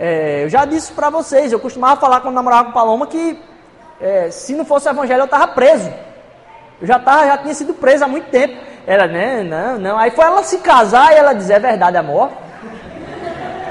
[0.03, 3.37] É, eu já disse para vocês, eu costumava falar quando namorava com Paloma que
[4.01, 5.93] é, se não fosse o evangelho eu estava preso.
[6.81, 8.57] Eu já, tava, já tinha sido preso há muito tempo.
[8.87, 9.99] Ela, né, não, não.
[9.99, 12.31] Aí foi ela se casar e ela dizer, é verdade, amor.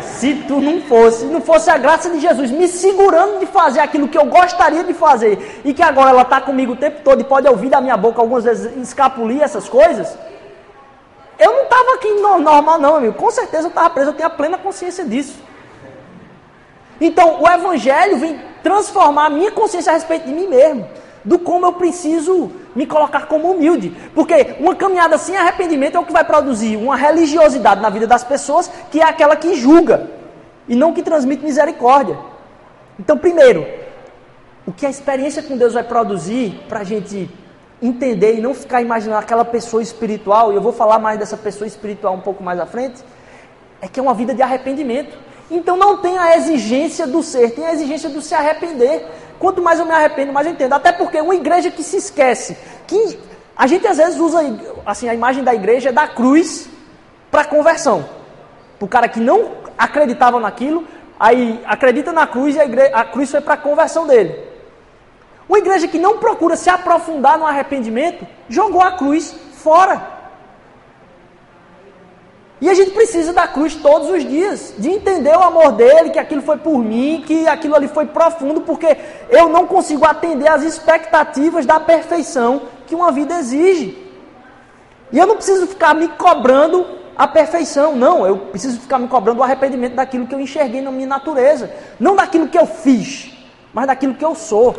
[0.03, 4.07] Se tu não fosse, não fosse a graça de Jesus me segurando de fazer aquilo
[4.07, 7.25] que eu gostaria de fazer, e que agora ela está comigo o tempo todo e
[7.25, 10.17] pode ouvir da minha boca algumas vezes escapulir essas coisas,
[11.37, 13.15] eu não estava aqui normal, não, amigo.
[13.15, 15.50] Com certeza eu estava preso, eu tenho a plena consciência disso.
[17.01, 20.87] Então, o Evangelho vem transformar a minha consciência a respeito de mim mesmo,
[21.25, 23.95] do como eu preciso me colocar como humilde.
[24.15, 28.23] Porque uma caminhada sem arrependimento é o que vai produzir uma religiosidade na vida das
[28.23, 30.11] pessoas, que é aquela que julga
[30.69, 32.19] e não que transmite misericórdia.
[32.99, 33.67] Então, primeiro,
[34.67, 37.31] o que a experiência com Deus vai produzir para a gente
[37.83, 41.67] entender e não ficar imaginando aquela pessoa espiritual, e eu vou falar mais dessa pessoa
[41.67, 43.03] espiritual um pouco mais à frente,
[43.81, 45.17] é que é uma vida de arrependimento.
[45.51, 49.05] Então não tem a exigência do ser, tem a exigência do se arrepender.
[49.39, 50.75] Quanto mais eu me arrependo, mais eu entendo.
[50.75, 53.19] Até porque uma igreja que se esquece, que
[53.57, 54.41] a gente às vezes usa
[54.87, 56.69] assim a imagem da igreja da cruz
[57.31, 58.09] para conversão.
[58.81, 60.87] O cara que não acreditava naquilo,
[61.19, 64.51] aí acredita na cruz e a, igreja, a cruz foi para a conversão dele.
[65.49, 70.20] Uma igreja que não procura se aprofundar no arrependimento, jogou a cruz fora.
[72.61, 76.19] E a gente precisa da cruz todos os dias, de entender o amor dele, que
[76.19, 78.99] aquilo foi por mim, que aquilo ali foi profundo, porque
[79.31, 83.97] eu não consigo atender às expectativas da perfeição que uma vida exige.
[85.11, 89.41] E eu não preciso ficar me cobrando a perfeição, não, eu preciso ficar me cobrando
[89.41, 93.33] o arrependimento daquilo que eu enxerguei na minha natureza, não daquilo que eu fiz,
[93.73, 94.77] mas daquilo que eu sou.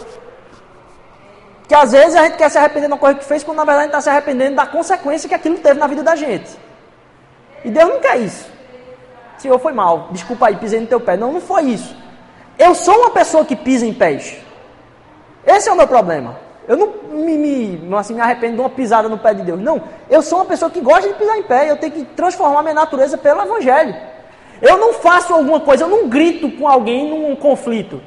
[1.67, 3.65] Que às vezes a gente quer se arrepender de uma coisa que fez, quando na
[3.65, 6.51] verdade a gente está se arrependendo da consequência que aquilo teve na vida da gente.
[7.63, 8.49] E Deus não quer isso.
[9.37, 10.09] Senhor, foi mal.
[10.11, 11.17] Desculpa aí, pisei no teu pé.
[11.17, 11.95] Não, não foi isso.
[12.57, 14.37] Eu sou uma pessoa que pisa em pés.
[15.45, 16.37] Esse é o meu problema.
[16.67, 19.59] Eu não me, me, assim, me arrependo de uma pisada no pé de Deus.
[19.59, 19.81] Não.
[20.09, 21.69] Eu sou uma pessoa que gosta de pisar em pé.
[21.69, 23.95] Eu tenho que transformar minha natureza pelo Evangelho.
[24.61, 27.99] Eu não faço alguma coisa, eu não grito com alguém num conflito.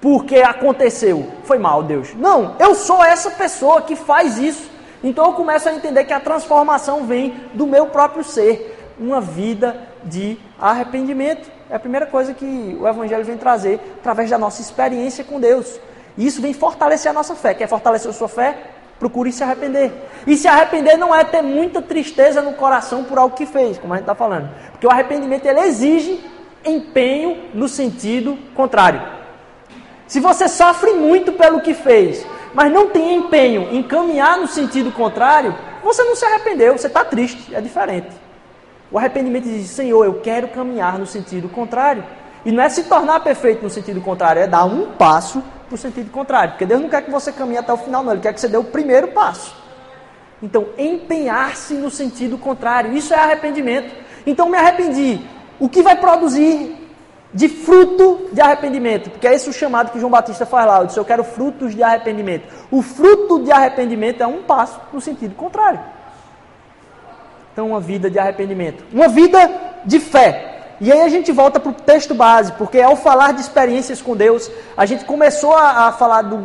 [0.00, 1.26] Porque aconteceu.
[1.44, 2.14] Foi mal, Deus.
[2.14, 2.56] Não.
[2.58, 4.70] Eu sou essa pessoa que faz isso.
[5.04, 9.76] Então eu começo a entender que a transformação vem do meu próprio ser uma vida
[10.04, 11.50] de arrependimento.
[11.70, 15.78] É a primeira coisa que o Evangelho vem trazer através da nossa experiência com Deus.
[16.16, 17.54] E isso vem fortalecer a nossa fé.
[17.54, 18.58] Quer fortalecer a sua fé?
[18.98, 19.92] Procure se arrepender.
[20.26, 23.92] E se arrepender não é ter muita tristeza no coração por algo que fez, como
[23.92, 24.50] a gente está falando.
[24.72, 26.20] Porque o arrependimento ele exige
[26.64, 29.00] empenho no sentido contrário.
[30.08, 34.90] Se você sofre muito pelo que fez, mas não tem empenho em caminhar no sentido
[34.90, 38.08] contrário, você não se arrependeu, você está triste, é diferente.
[38.90, 42.04] O arrependimento diz: Senhor, eu quero caminhar no sentido contrário.
[42.44, 45.78] E não é se tornar perfeito no sentido contrário, é dar um passo para o
[45.78, 46.52] sentido contrário.
[46.52, 48.12] Porque Deus não quer que você caminhe até o final, não.
[48.12, 49.54] Ele quer que você dê o primeiro passo.
[50.42, 52.92] Então, empenhar-se no sentido contrário.
[52.92, 53.92] Isso é arrependimento.
[54.26, 55.20] Então, me arrependi.
[55.58, 56.76] O que vai produzir
[57.34, 59.10] de fruto de arrependimento?
[59.10, 60.78] Porque é esse o chamado que João Batista faz lá.
[60.78, 62.44] Eu disse: Eu quero frutos de arrependimento.
[62.70, 65.80] O fruto de arrependimento é um passo no sentido contrário.
[67.58, 68.84] Então, uma vida de arrependimento.
[68.92, 69.50] Uma vida
[69.84, 70.76] de fé.
[70.80, 74.14] E aí a gente volta para o texto base, porque ao falar de experiências com
[74.14, 76.36] Deus, a gente começou a, a falar do,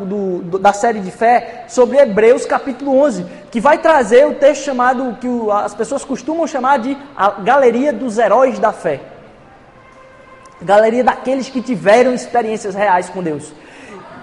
[0.42, 5.16] do, da série de fé sobre Hebreus capítulo 11, que vai trazer o texto chamado,
[5.22, 9.00] que o, as pessoas costumam chamar de a galeria dos heróis da fé.
[10.64, 13.54] Galeria daqueles que tiveram experiências reais com Deus.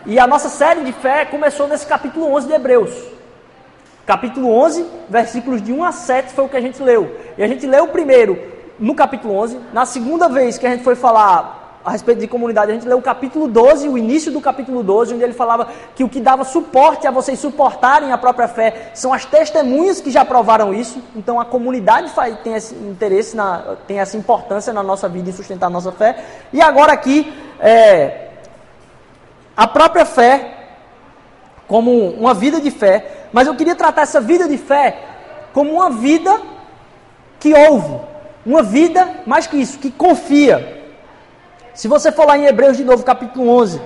[0.06, 3.19] E a nossa série de fé começou nesse capítulo 11 de Hebreus.
[4.10, 7.16] Capítulo 11, versículos de 1 a 7 foi o que a gente leu.
[7.38, 8.36] E a gente leu primeiro
[8.76, 9.60] no capítulo 11.
[9.72, 12.98] Na segunda vez que a gente foi falar a respeito de comunidade, a gente leu
[12.98, 16.42] o capítulo 12, o início do capítulo 12, onde ele falava que o que dava
[16.42, 21.00] suporte a vocês suportarem a própria fé são as testemunhas que já provaram isso.
[21.14, 25.32] Então a comunidade faz, tem esse interesse, na, tem essa importância na nossa vida em
[25.32, 26.18] sustentar a nossa fé.
[26.52, 28.30] E agora aqui, é,
[29.56, 30.56] a própria fé
[31.68, 34.98] como uma vida de fé mas eu queria tratar essa vida de fé
[35.52, 36.40] como uma vida
[37.38, 38.00] que ouve,
[38.44, 40.82] uma vida, mais que isso, que confia.
[41.74, 43.80] Se você for lá em Hebreus de novo, capítulo 11,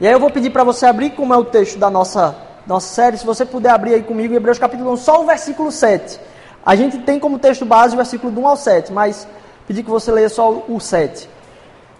[0.00, 2.88] e aí eu vou pedir para você abrir como é o texto da nossa, nossa
[2.88, 6.20] série, se você puder abrir aí comigo, Hebreus capítulo 11, só o versículo 7.
[6.64, 9.28] A gente tem como texto base o versículo do 1 ao 7, mas
[9.66, 11.28] pedir que você leia só o 7.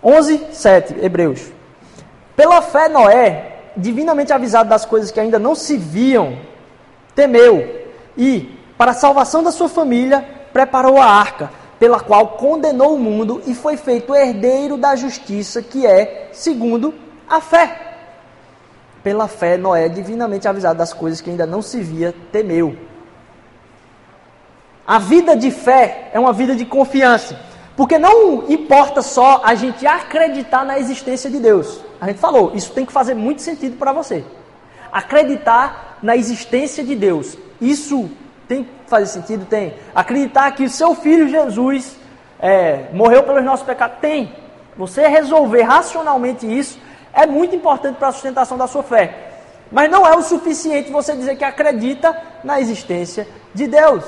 [0.03, 1.53] 11, 7, Hebreus.
[2.35, 6.39] Pela fé, Noé, divinamente avisado das coisas que ainda não se viam,
[7.15, 7.87] temeu
[8.17, 13.43] e, para a salvação da sua família, preparou a arca, pela qual condenou o mundo
[13.47, 16.95] e foi feito herdeiro da justiça, que é segundo
[17.29, 17.83] a fé.
[19.03, 22.77] Pela fé, Noé, divinamente avisado das coisas que ainda não se via, temeu.
[24.87, 27.39] A vida de fé é uma vida de confiança.
[27.77, 31.81] Porque não importa só a gente acreditar na existência de Deus.
[32.01, 34.25] A gente falou, isso tem que fazer muito sentido para você.
[34.93, 37.37] Acreditar na existência de Deus.
[37.61, 38.11] Isso
[38.47, 39.45] tem que fazer sentido?
[39.47, 39.75] Tem.
[39.95, 41.97] Acreditar que o seu filho Jesus
[42.39, 43.99] é, morreu pelos nossos pecados?
[44.01, 44.33] Tem.
[44.77, 46.79] Você resolver racionalmente isso
[47.13, 49.27] é muito importante para a sustentação da sua fé.
[49.73, 54.05] Mas não é o suficiente você dizer que acredita na existência de Deus.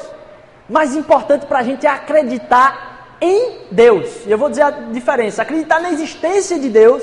[0.69, 4.27] Mais importante para a gente é acreditar em Deus.
[4.27, 5.43] E eu vou dizer a diferença.
[5.43, 7.03] Acreditar na existência de Deus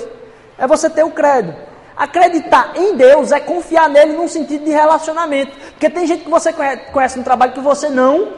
[0.57, 1.53] é você ter o credo.
[1.95, 5.53] Acreditar em Deus é confiar nele num sentido de relacionamento.
[5.71, 6.53] Porque tem gente que você
[6.91, 8.33] conhece no trabalho que você não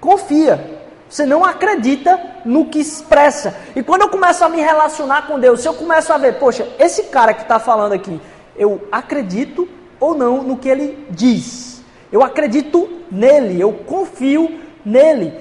[0.00, 0.82] confia.
[1.08, 3.54] Você não acredita no que expressa.
[3.74, 6.68] E quando eu começo a me relacionar com Deus, se eu começo a ver, poxa,
[6.78, 8.20] esse cara que está falando aqui,
[8.56, 11.82] eu acredito ou não no que ele diz.
[12.12, 15.40] Eu acredito nele, eu confio nele.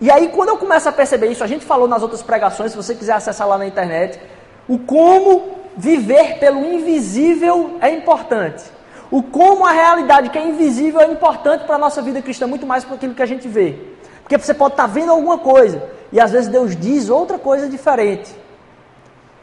[0.00, 2.76] E aí, quando eu começo a perceber isso, a gente falou nas outras pregações, se
[2.76, 4.20] você quiser acessar lá na internet,
[4.68, 8.64] o como viver pelo invisível é importante.
[9.10, 12.66] O como a realidade que é invisível é importante para a nossa vida cristã, muito
[12.66, 13.78] mais para aquilo que a gente vê.
[14.22, 17.68] Porque você pode estar tá vendo alguma coisa e às vezes Deus diz outra coisa
[17.68, 18.34] diferente.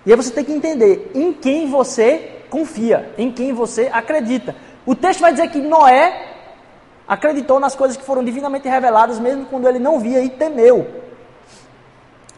[0.05, 4.55] E aí você tem que entender em quem você confia, em quem você acredita.
[4.85, 6.33] O texto vai dizer que Noé
[7.07, 10.88] acreditou nas coisas que foram divinamente reveladas, mesmo quando ele não via e temeu.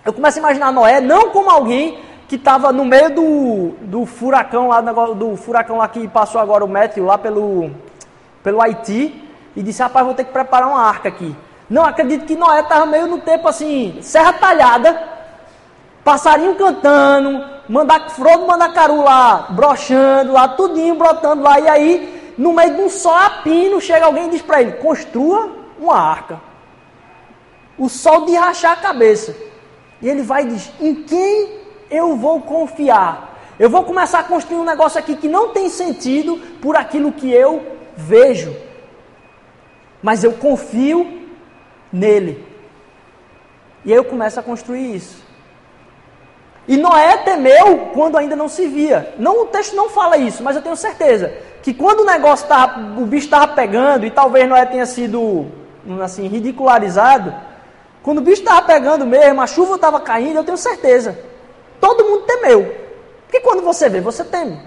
[0.06, 4.68] Eu começo a imaginar Noé não como alguém que estava no meio do, do furacão
[4.68, 7.72] lá, do furacão lá que passou agora o Matthew lá pelo,
[8.44, 9.24] pelo Haiti
[9.56, 11.36] e disse, rapaz, vou ter que preparar uma arca aqui.
[11.70, 15.02] Não, acredito que Noé estava meio no tempo assim, serra talhada,
[16.04, 22.76] passarinho cantando, mandar, Frodo Mandacaru lá, brochando lá, tudinho brotando lá, e aí, no meio
[22.76, 26.40] de um sol a pino, chega alguém e diz para ele, construa uma arca.
[27.78, 29.36] O sol de rachar a cabeça.
[30.02, 33.36] E ele vai e diz, em quem eu vou confiar.
[33.60, 37.32] Eu vou começar a construir um negócio aqui que não tem sentido por aquilo que
[37.32, 38.56] eu vejo.
[40.02, 41.28] Mas eu confio
[41.92, 42.46] nele.
[43.84, 45.26] E aí eu começo a construir isso.
[46.68, 49.16] E Noé temeu quando ainda não se via.
[49.18, 52.80] Não, o texto não fala isso, mas eu tenho certeza que quando o negócio tava,
[53.02, 55.48] o bicho estava pegando, e talvez Noé tenha sido
[56.04, 57.34] assim, ridicularizado,
[58.04, 61.18] quando o bicho estava pegando mesmo, a chuva estava caindo, eu tenho certeza
[61.80, 62.76] Todo mundo temeu.
[63.24, 64.60] Porque quando você vê, você teme.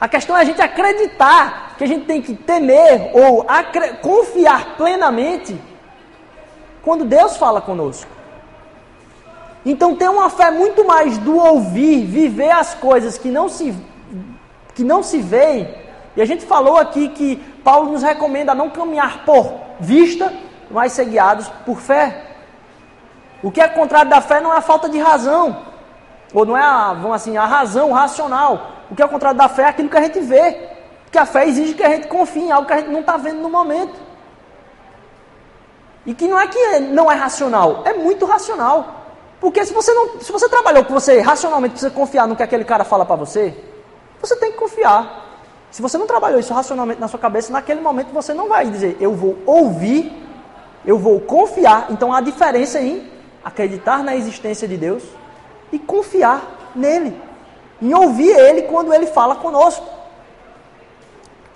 [0.00, 3.44] A questão é a gente acreditar que a gente tem que temer ou
[4.00, 5.60] confiar plenamente
[6.82, 8.10] quando Deus fala conosco.
[9.66, 13.74] Então tem uma fé muito mais do ouvir, viver as coisas que não se
[14.74, 15.74] que não se veem.
[16.16, 20.32] E a gente falou aqui que Paulo nos recomenda não caminhar por vista,
[20.70, 22.27] mas ser guiados por fé.
[23.42, 25.64] O que é contrário da fé não é a falta de razão,
[26.34, 28.72] ou não é a, vamos assim, a razão racional.
[28.90, 30.68] O que é contrário da fé é aquilo que a gente vê.
[31.04, 33.16] Porque a fé exige que a gente confie em algo que a gente não está
[33.16, 33.94] vendo no momento.
[36.04, 38.94] E que não é que não é racional, é muito racional.
[39.40, 42.64] Porque se você não, se você trabalhou com você racionalmente precisa confiar no que aquele
[42.64, 43.54] cara fala para você,
[44.20, 45.26] você tem que confiar.
[45.70, 48.96] Se você não trabalhou isso racionalmente na sua cabeça, naquele momento você não vai dizer,
[49.00, 50.12] eu vou ouvir,
[50.84, 51.86] eu vou confiar.
[51.90, 53.17] Então há diferença em
[53.48, 55.02] acreditar na existência de Deus
[55.72, 57.20] e confiar nele,
[57.80, 59.86] em ouvir ele quando ele fala conosco.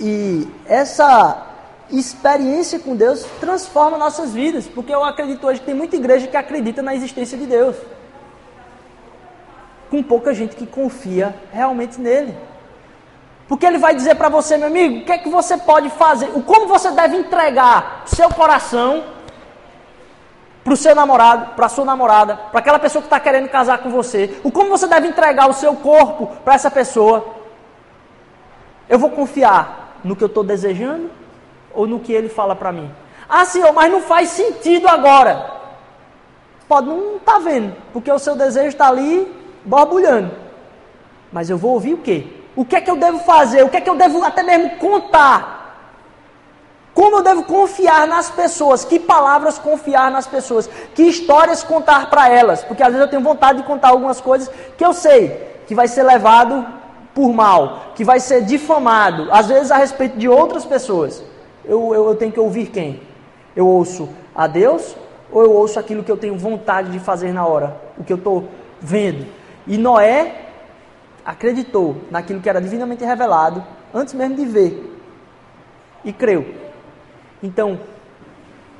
[0.01, 1.47] E essa
[1.91, 6.37] experiência com Deus transforma nossas vidas, porque eu acredito hoje que tem muita igreja que
[6.37, 7.77] acredita na existência de Deus,
[9.91, 12.35] com pouca gente que confia realmente nele.
[13.47, 16.31] Porque ele vai dizer para você, meu amigo, o que é que você pode fazer,
[16.35, 19.05] o como você deve entregar seu coração
[20.65, 23.79] para o seu namorado, para a sua namorada, para aquela pessoa que está querendo casar
[23.79, 27.25] com você, o como você deve entregar o seu corpo para essa pessoa.
[28.89, 31.11] Eu vou confiar no que eu estou desejando
[31.73, 32.91] ou no que ele fala para mim?
[33.29, 35.63] Ah, senhor, mas não faz sentido agora.
[36.69, 39.31] Pode não estar tá vendo, porque o seu desejo está ali
[39.65, 40.31] borbulhando.
[41.33, 42.27] Mas eu vou ouvir o quê?
[42.55, 43.65] O que é que eu devo fazer?
[43.65, 45.62] O que é que eu devo até mesmo contar
[46.95, 48.85] como eu devo confiar nas pessoas?
[48.85, 50.69] Que palavras confiar nas pessoas?
[50.95, 52.63] Que histórias contar para elas?
[52.63, 55.89] Porque às vezes eu tenho vontade de contar algumas coisas que eu sei que vai
[55.89, 56.67] ser levado
[57.15, 61.23] por mal, que vai ser difamado, às vezes a respeito de outras pessoas.
[61.65, 63.01] Eu, eu, eu tenho que ouvir quem?
[63.55, 64.97] Eu ouço a Deus
[65.31, 67.77] ou eu ouço aquilo que eu tenho vontade de fazer na hora?
[67.97, 68.49] O que eu estou
[68.81, 69.27] vendo?
[69.67, 70.47] E Noé
[71.25, 75.01] acreditou naquilo que era divinamente revelado antes mesmo de ver
[76.05, 76.45] e creu.
[77.43, 77.81] Então,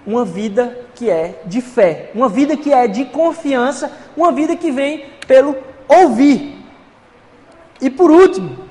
[0.07, 4.71] uma vida que é de fé, uma vida que é de confiança, uma vida que
[4.71, 5.57] vem pelo
[5.89, 6.59] ouvir.
[7.81, 8.69] E por último,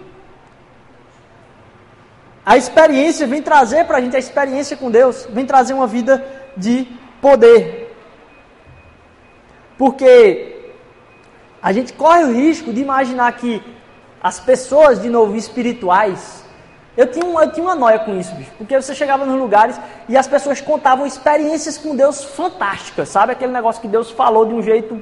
[2.46, 6.26] a experiência vem trazer para a gente a experiência com Deus, vem trazer uma vida
[6.58, 6.88] de
[7.22, 7.96] poder.
[9.78, 10.72] Porque
[11.62, 13.62] a gente corre o risco de imaginar que
[14.22, 16.44] as pessoas, de novo, espirituais,
[16.96, 18.52] eu tinha, uma, eu tinha uma noia com isso, bicho.
[18.58, 19.80] Porque você chegava nos lugares
[20.10, 23.32] e as pessoas contavam experiências com Deus fantásticas, sabe?
[23.32, 25.02] Aquele negócio que Deus falou de um jeito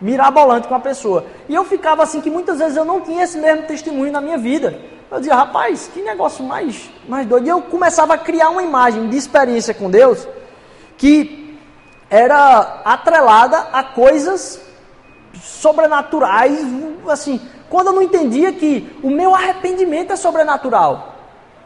[0.00, 1.26] mirabolante com a pessoa.
[1.48, 4.38] E eu ficava assim que muitas vezes eu não tinha esse mesmo testemunho na minha
[4.38, 4.78] vida.
[5.10, 7.46] Eu dizia, rapaz, que negócio mais, mais doido.
[7.46, 10.28] E eu começava a criar uma imagem de experiência com Deus
[10.96, 11.58] que
[12.10, 14.67] era atrelada a coisas
[15.34, 16.58] sobrenaturais,
[17.08, 21.14] assim, quando eu não entendia que o meu arrependimento é sobrenatural.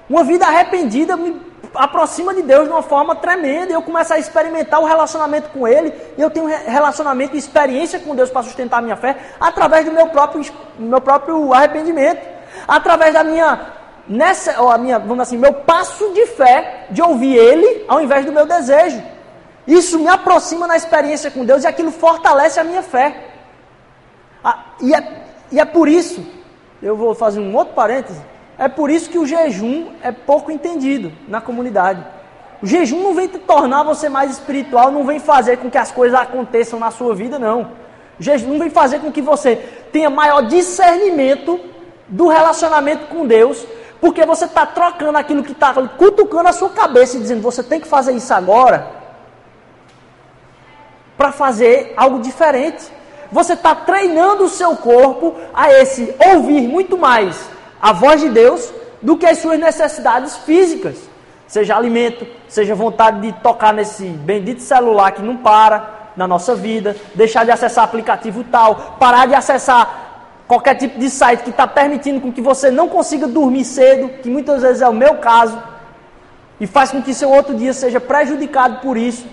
[0.09, 1.41] Uma vida arrependida me
[1.75, 5.93] aproxima de Deus de uma forma tremenda eu começo a experimentar o relacionamento com Ele
[6.19, 9.93] e eu tenho relacionamento e experiência com Deus para sustentar a minha fé através do
[9.93, 10.45] meu próprio,
[10.79, 12.27] meu próprio arrependimento,
[12.67, 13.73] através da minha
[14.09, 18.25] nessa, ou a minha, vamos assim, meu passo de fé de ouvir Ele ao invés
[18.25, 19.03] do meu desejo.
[19.67, 23.32] Isso me aproxima na experiência com Deus e aquilo fortalece a minha fé.
[24.45, 26.25] Ah, e, é, e é por isso,
[26.83, 28.21] eu vou fazer um outro parêntese,
[28.59, 32.05] é por isso que o jejum é pouco entendido na comunidade.
[32.63, 35.91] O jejum não vem te tornar você mais espiritual, não vem fazer com que as
[35.91, 37.73] coisas aconteçam na sua vida, não.
[38.19, 39.57] O jejum vem fazer com que você
[39.91, 41.59] tenha maior discernimento
[42.07, 43.67] do relacionamento com Deus,
[44.01, 47.81] porque você está trocando aquilo que está cutucando a sua cabeça e dizendo, você tem
[47.81, 48.87] que fazer isso agora
[51.17, 52.91] para fazer algo diferente.
[53.33, 57.49] Você está treinando o seu corpo a esse ouvir muito mais
[57.81, 58.71] a voz de Deus
[59.01, 60.99] do que as suas necessidades físicas.
[61.49, 66.95] Seja alimento, seja vontade de tocar nesse bendito celular que não para na nossa vida,
[67.15, 72.21] deixar de acessar aplicativo tal, parar de acessar qualquer tipo de site que está permitindo
[72.21, 75.59] com que você não consiga dormir cedo, que muitas vezes é o meu caso,
[76.61, 79.27] e faz com que seu outro dia seja prejudicado por isso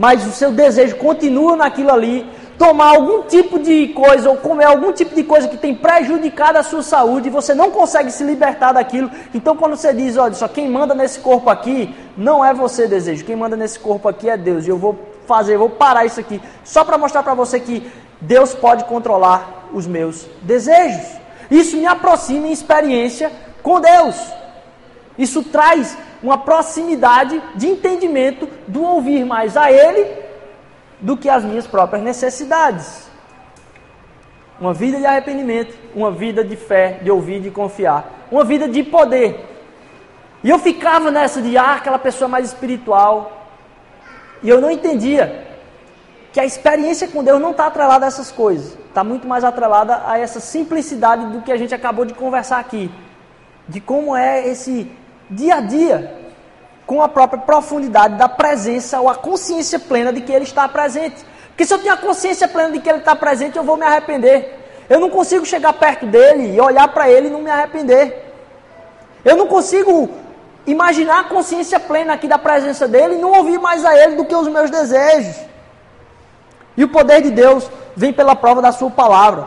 [0.00, 2.26] mas o seu desejo continua naquilo ali,
[2.60, 6.62] tomar algum tipo de coisa ou comer algum tipo de coisa que tem prejudicado a
[6.62, 9.10] sua saúde e você não consegue se libertar daquilo.
[9.32, 13.24] Então, quando você diz, olha só, quem manda nesse corpo aqui não é você, desejo,
[13.24, 14.66] quem manda nesse corpo aqui é Deus.
[14.66, 14.94] E eu vou
[15.26, 17.90] fazer, eu vou parar isso aqui só para mostrar para você que
[18.20, 21.16] Deus pode controlar os meus desejos.
[21.50, 23.32] Isso me aproxima em experiência
[23.62, 24.16] com Deus.
[25.16, 30.28] Isso traz uma proximidade de entendimento do ouvir mais a Ele
[31.00, 33.08] do que as minhas próprias necessidades.
[34.60, 38.82] Uma vida de arrependimento, uma vida de fé, de ouvir, de confiar, uma vida de
[38.82, 39.46] poder.
[40.44, 43.48] E eu ficava nessa de ah, aquela pessoa mais espiritual.
[44.42, 45.46] E eu não entendia
[46.32, 48.78] que a experiência com Deus não está atrelada a essas coisas.
[48.88, 52.90] Está muito mais atrelada a essa simplicidade do que a gente acabou de conversar aqui.
[53.68, 54.90] De como é esse
[55.30, 56.19] dia a dia,
[56.90, 61.24] com a própria profundidade da presença ou a consciência plena de que Ele está presente.
[61.46, 63.84] Porque se eu tenho a consciência plena de que Ele está presente, eu vou me
[63.84, 64.58] arrepender.
[64.88, 68.34] Eu não consigo chegar perto dele e olhar para ele e não me arrepender.
[69.24, 70.10] Eu não consigo
[70.66, 74.24] imaginar a consciência plena aqui da presença dele e não ouvir mais a ele do
[74.24, 75.36] que os meus desejos.
[76.76, 79.46] E o poder de Deus vem pela prova da sua palavra.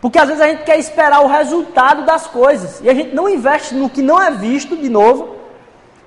[0.00, 3.28] Porque às vezes a gente quer esperar o resultado das coisas e a gente não
[3.28, 5.35] investe no que não é visto de novo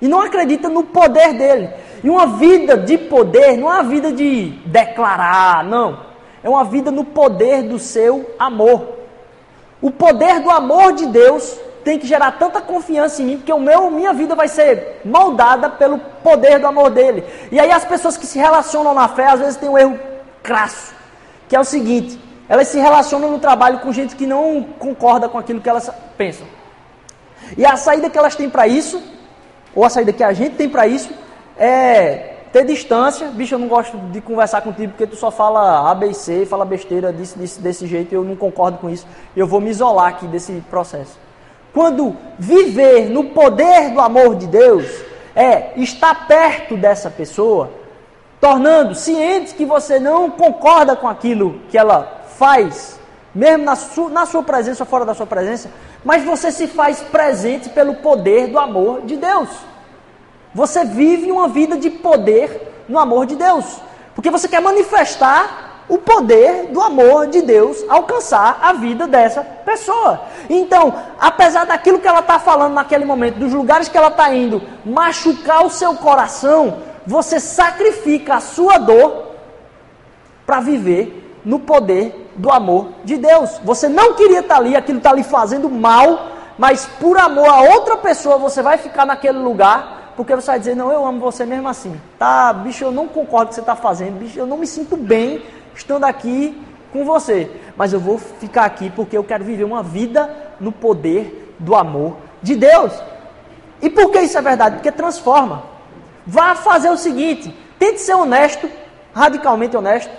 [0.01, 1.69] e não acredita no poder dele.
[2.03, 5.99] E uma vida de poder não é uma vida de declarar, não.
[6.43, 8.99] É uma vida no poder do seu amor.
[9.81, 13.59] O poder do amor de Deus tem que gerar tanta confiança em mim, porque o
[13.59, 17.23] meu, minha vida vai ser moldada pelo poder do amor dele.
[17.51, 19.99] E aí as pessoas que se relacionam na fé, às vezes tem um erro
[20.43, 20.93] crasso,
[21.47, 25.37] que é o seguinte: elas se relacionam no trabalho com gente que não concorda com
[25.37, 26.47] aquilo que elas pensam.
[27.57, 29.01] E a saída que elas têm para isso,
[29.75, 31.09] ou a saída que a gente tem para isso,
[31.57, 33.27] é ter distância.
[33.27, 36.45] Bicho, eu não gosto de conversar contigo porque tu só fala A, B e C,
[36.45, 39.05] fala besteira desse, desse, desse jeito, eu não concordo com isso.
[39.35, 41.17] Eu vou me isolar aqui desse processo.
[41.73, 44.85] Quando viver no poder do amor de Deus
[45.35, 47.69] é estar perto dessa pessoa,
[48.41, 52.98] tornando ciente que você não concorda com aquilo que ela faz,
[53.33, 55.69] mesmo na sua, na sua presença ou fora da sua presença,
[56.03, 59.49] mas você se faz presente pelo poder do amor de Deus.
[60.53, 63.65] Você vive uma vida de poder no amor de Deus,
[64.15, 70.21] porque você quer manifestar o poder do amor de Deus alcançar a vida dessa pessoa.
[70.47, 74.61] Então, apesar daquilo que ela está falando naquele momento, dos lugares que ela está indo,
[74.85, 79.29] machucar o seu coração, você sacrifica a sua dor
[80.45, 83.59] para viver no poder do amor de Deus.
[83.63, 87.97] Você não queria estar ali, aquilo está ali fazendo mal, mas por amor a outra
[87.97, 91.67] pessoa você vai ficar naquele lugar, porque você vai dizer, não, eu amo você mesmo
[91.67, 91.99] assim.
[92.17, 94.65] Tá, bicho, eu não concordo com o que você está fazendo, bicho, eu não me
[94.65, 95.41] sinto bem
[95.75, 96.59] estando aqui
[96.93, 100.29] com você, mas eu vou ficar aqui porque eu quero viver uma vida
[100.59, 102.93] no poder do amor de Deus.
[103.81, 104.75] E por que isso é verdade?
[104.75, 105.63] Porque transforma.
[106.25, 108.69] Vá fazer o seguinte: tente ser honesto,
[109.13, 110.11] radicalmente honesto,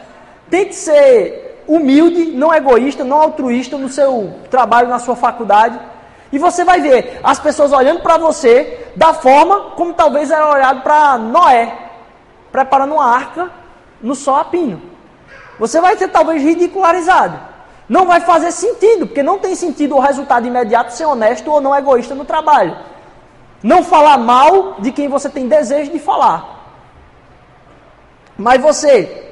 [0.48, 5.78] tente ser humilde, não egoísta, não altruísta no seu trabalho, na sua faculdade.
[6.32, 10.82] E você vai ver as pessoas olhando para você da forma como talvez era olhado
[10.82, 11.72] para Noé,
[12.50, 13.52] preparando uma arca
[14.02, 14.82] no sol a pino.
[15.60, 17.38] Você vai ser talvez ridicularizado.
[17.88, 21.76] Não vai fazer sentido, porque não tem sentido o resultado imediato ser honesto ou não
[21.76, 22.76] egoísta no trabalho.
[23.62, 26.58] Não falar mal de quem você tem desejo de falar.
[28.36, 29.29] Mas você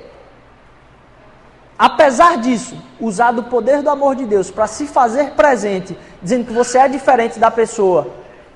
[1.79, 6.53] apesar disso, usar do poder do amor de Deus para se fazer presente, dizendo que
[6.53, 8.09] você é diferente da pessoa,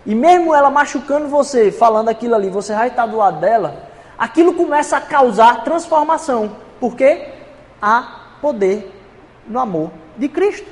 [0.04, 4.54] e mesmo ela machucando você, falando aquilo ali, você vai estar do lado dela, aquilo
[4.54, 6.56] começa a causar transformação.
[6.80, 7.28] Por quê?
[7.80, 8.92] Há poder
[9.46, 10.68] no amor de Cristo.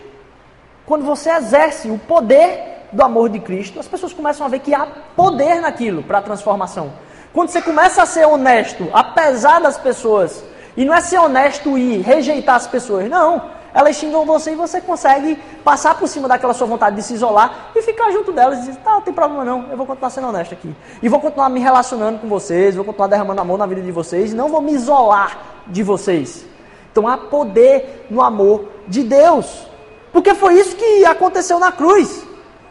[0.85, 4.75] Quando você exerce o poder do amor de Cristo, as pessoas começam a ver que
[4.75, 6.93] há poder naquilo para a transformação.
[7.33, 10.45] Quando você começa a ser honesto, apesar das pessoas,
[10.77, 13.43] e não é ser honesto e rejeitar as pessoas, não.
[13.73, 17.71] Elas xingam você e você consegue passar por cima daquela sua vontade de se isolar
[17.75, 20.29] e ficar junto delas e dizer, tá, não tem problema não, eu vou continuar sendo
[20.29, 20.75] honesto aqui.
[21.01, 24.35] E vou continuar me relacionando com vocês, vou continuar derramando amor na vida de vocês,
[24.35, 26.45] não vou me isolar de vocês.
[26.91, 29.69] Então há poder no amor de Deus.
[30.13, 32.25] Porque foi isso que aconteceu na cruz.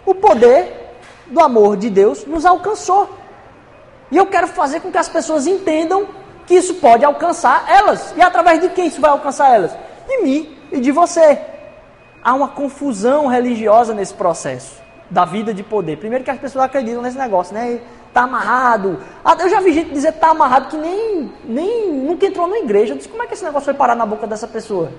[0.06, 0.97] O poder
[1.28, 3.10] do amor de Deus nos alcançou.
[4.12, 6.08] E eu quero fazer com que as pessoas entendam
[6.50, 8.12] que isso pode alcançar elas.
[8.18, 9.72] E através de quem isso vai alcançar elas?
[10.08, 11.39] De mim e de você.
[12.24, 14.82] Há uma confusão religiosa nesse processo
[15.12, 15.97] da vida de poder.
[15.97, 17.80] Primeiro que as pessoas acreditam nesse negócio, né?
[18.12, 19.00] Tá amarrado.
[19.24, 22.93] Ah, eu já vi gente dizer tá amarrado que nem, nem nunca entrou na igreja.
[22.93, 24.91] Eu disse, como é que esse negócio foi parar na boca dessa pessoa?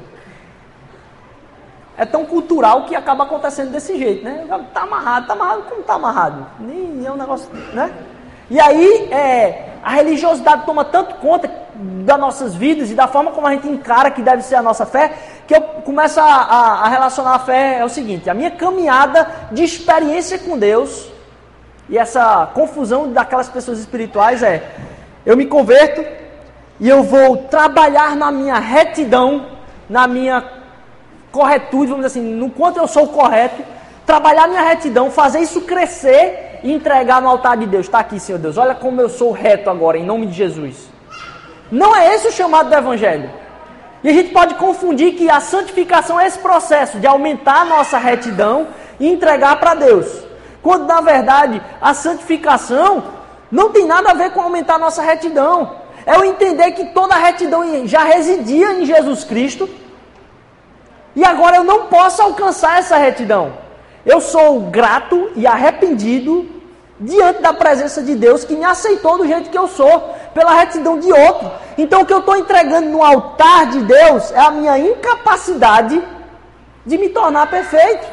[1.98, 4.46] É tão cultural que acaba acontecendo desse jeito, né?
[4.72, 6.46] Tá amarrado, tá amarrado, como tá amarrado?
[6.60, 7.92] Nem é um negócio, né?
[8.48, 13.46] E aí, é, a religiosidade toma tanto conta das nossas vidas e da forma como
[13.46, 15.12] a gente encara que deve ser a nossa fé,
[15.46, 19.26] que eu começo a, a, a relacionar a fé é o seguinte: a minha caminhada
[19.50, 21.08] de experiência com Deus
[21.88, 24.62] e essa confusão daquelas pessoas espirituais é:
[25.24, 26.04] eu me converto
[26.78, 29.46] e eu vou trabalhar na minha retidão,
[29.88, 30.44] na minha
[31.32, 33.62] corretude, vamos dizer assim, no quanto eu sou correto,
[34.04, 37.86] trabalhar minha retidão, fazer isso crescer entregar no altar de Deus.
[37.86, 38.56] Está aqui, Senhor Deus.
[38.56, 40.88] Olha como eu sou reto agora, em nome de Jesus.
[41.70, 43.30] Não é esse o chamado do Evangelho.
[44.02, 47.98] E a gente pode confundir que a santificação é esse processo de aumentar a nossa
[47.98, 50.24] retidão e entregar para Deus.
[50.62, 53.04] Quando na verdade a santificação
[53.50, 55.76] não tem nada a ver com aumentar a nossa retidão.
[56.06, 59.68] É o entender que toda a retidão já residia em Jesus Cristo.
[61.14, 63.52] E agora eu não posso alcançar essa retidão.
[64.04, 66.48] Eu sou grato e arrependido
[66.98, 70.98] diante da presença de Deus que me aceitou do jeito que eu sou, pela retidão
[70.98, 71.50] de outro.
[71.78, 76.02] Então o que eu estou entregando no altar de Deus é a minha incapacidade
[76.84, 78.06] de me tornar perfeito.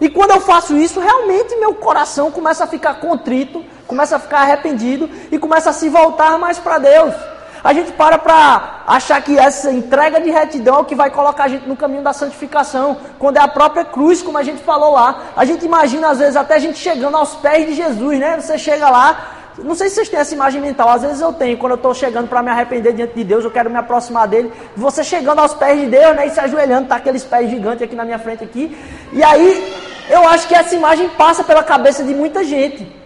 [0.00, 4.40] E quando eu faço isso, realmente meu coração começa a ficar contrito, começa a ficar
[4.40, 7.14] arrependido e começa a se voltar mais para Deus.
[7.62, 11.44] A gente para para achar que essa entrega de retidão é o que vai colocar
[11.44, 14.92] a gente no caminho da santificação, quando é a própria cruz, como a gente falou
[14.92, 15.22] lá.
[15.36, 18.40] A gente imagina, às vezes, até a gente chegando aos pés de Jesus, né?
[18.40, 21.58] Você chega lá, não sei se vocês têm essa imagem mental, às vezes eu tenho,
[21.58, 24.52] quando eu estou chegando para me arrepender diante de Deus, eu quero me aproximar dele,
[24.76, 27.96] você chegando aos pés de Deus, né, e se ajoelhando, tá aqueles pés gigantes aqui
[27.96, 28.76] na minha frente aqui,
[29.12, 29.74] e aí
[30.08, 32.97] eu acho que essa imagem passa pela cabeça de muita gente.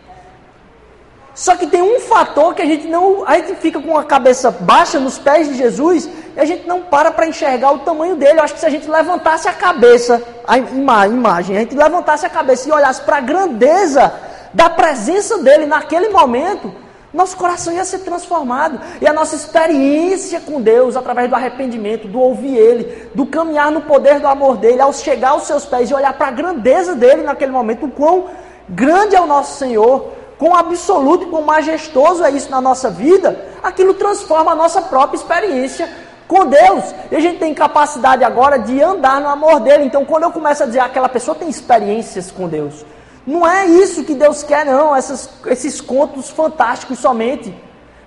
[1.35, 3.27] Só que tem um fator que a gente não.
[3.27, 6.83] A gente fica com a cabeça baixa nos pés de Jesus e a gente não
[6.83, 8.39] para para enxergar o tamanho dele.
[8.39, 12.31] Eu acho que se a gente levantasse a cabeça, a imagem, a gente levantasse a
[12.31, 14.13] cabeça e olhasse para a grandeza
[14.53, 16.71] da presença dele naquele momento,
[17.15, 18.79] nosso coração ia ser transformado.
[19.01, 23.81] E a nossa experiência com Deus, através do arrependimento, do ouvir Ele, do caminhar no
[23.81, 27.23] poder do amor dele, ao chegar aos seus pés e olhar para a grandeza dele
[27.23, 28.27] naquele momento, o quão
[28.69, 33.47] grande é o nosso Senhor quão absoluto e quão majestoso é isso na nossa vida,
[33.63, 35.89] aquilo transforma a nossa própria experiência
[36.27, 36.93] com Deus.
[37.13, 39.85] E a gente tem capacidade agora de andar no amor dele.
[39.85, 42.85] Então, quando eu começo a dizer que aquela pessoa tem experiências com Deus,
[43.25, 47.55] não é isso que Deus quer, não, essas, esses contos fantásticos somente.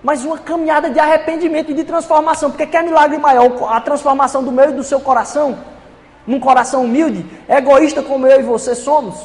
[0.03, 2.51] Mas uma caminhada de arrependimento e de transformação.
[2.51, 5.57] Porque quer milagre maior a transformação do meu e do seu coração?
[6.27, 9.15] Num coração humilde, egoísta como eu e você somos?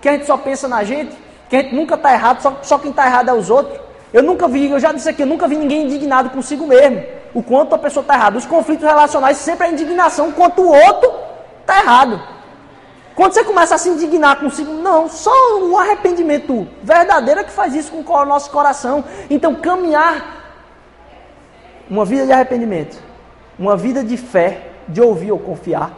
[0.00, 1.25] Que a gente só pensa na gente?
[1.48, 3.78] Que a gente nunca está errado, só, só quem está errado é os outros.
[4.12, 7.04] Eu nunca vi, eu já disse aqui, eu nunca vi ninguém indignado consigo mesmo.
[7.34, 8.38] O quanto a pessoa está errada.
[8.38, 11.12] Os conflitos relacionais sempre é indignação quanto o outro
[11.60, 12.20] está errado.
[13.14, 17.74] Quando você começa a se indignar consigo, não, só um arrependimento verdadeiro é que faz
[17.74, 19.04] isso com o nosso coração.
[19.30, 20.36] Então, caminhar
[21.88, 23.02] uma vida de arrependimento,
[23.58, 25.92] uma vida de fé, de ouvir ou confiar,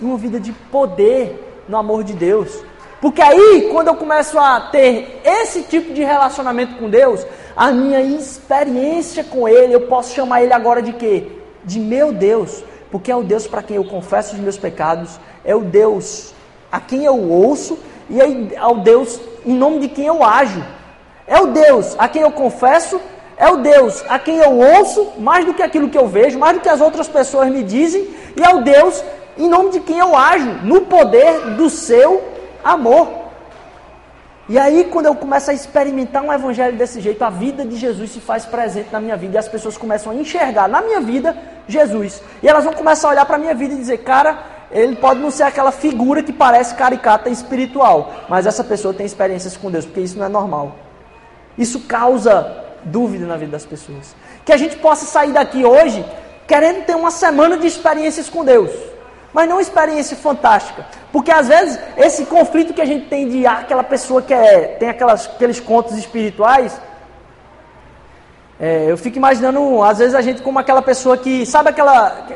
[0.00, 2.62] e uma vida de poder no amor de Deus.
[3.04, 7.20] Porque aí, quando eu começo a ter esse tipo de relacionamento com Deus,
[7.54, 11.26] a minha experiência com Ele, eu posso chamar Ele agora de quê?
[11.62, 12.64] De meu Deus.
[12.90, 16.32] Porque é o Deus para quem eu confesso os meus pecados, é o Deus
[16.72, 17.78] a quem eu ouço
[18.08, 20.64] e é o Deus em nome de quem eu ajo.
[21.26, 22.98] É o Deus a quem eu confesso,
[23.36, 26.56] é o Deus a quem eu ouço mais do que aquilo que eu vejo, mais
[26.56, 29.04] do que as outras pessoas me dizem, e é o Deus
[29.36, 32.32] em nome de quem eu ajo, no poder do seu
[32.64, 33.24] amor.
[34.48, 38.10] E aí, quando eu começo a experimentar um evangelho desse jeito, a vida de Jesus
[38.10, 41.36] se faz presente na minha vida e as pessoas começam a enxergar na minha vida
[41.66, 42.22] Jesus.
[42.42, 45.20] E elas vão começar a olhar para a minha vida e dizer: Cara, ele pode
[45.20, 49.86] não ser aquela figura que parece caricata espiritual, mas essa pessoa tem experiências com Deus,
[49.86, 50.76] porque isso não é normal.
[51.56, 54.14] Isso causa dúvida na vida das pessoas.
[54.44, 56.04] Que a gente possa sair daqui hoje
[56.46, 58.70] querendo ter uma semana de experiências com Deus
[59.34, 60.86] mas não experiência fantástica.
[61.12, 64.76] Porque às vezes esse conflito que a gente tem de ah, aquela pessoa que é,
[64.78, 66.80] tem aquelas, aqueles contos espirituais,
[68.58, 72.26] é, eu fico imaginando, às vezes, a gente como aquela pessoa que, sabe aquela.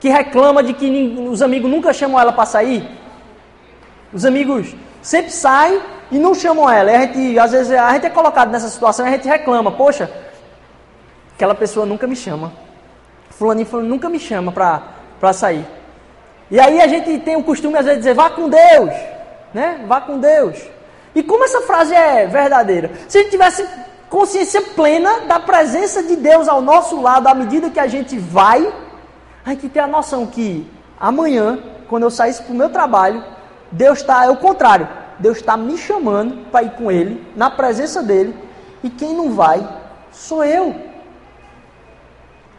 [0.00, 2.88] que reclama de que os amigos nunca chamam ela para sair?
[4.12, 5.80] Os amigos sempre saem
[6.10, 6.90] e não chamam ela.
[6.90, 9.70] E a gente, às vezes, a gente é colocado nessa situação e a gente reclama,
[9.70, 10.10] poxa,
[11.34, 12.52] aquela pessoa nunca me chama.
[13.30, 15.64] Fulaninho, fulaninho nunca me chama para sair.
[16.50, 18.90] E aí a gente tem o costume às vezes de dizer, vá com Deus,
[19.54, 19.84] né?
[19.86, 20.58] Vá com Deus.
[21.14, 22.90] E como essa frase é verdadeira?
[23.08, 23.66] Se a gente tivesse
[24.08, 28.72] consciência plena da presença de Deus ao nosso lado, à medida que a gente vai,
[29.44, 33.24] a gente tem a noção que amanhã, quando eu saísse para o meu trabalho,
[33.70, 34.88] Deus está, é o contrário,
[35.18, 38.34] Deus está me chamando para ir com Ele, na presença dEle,
[38.82, 39.66] e quem não vai
[40.12, 40.74] sou eu.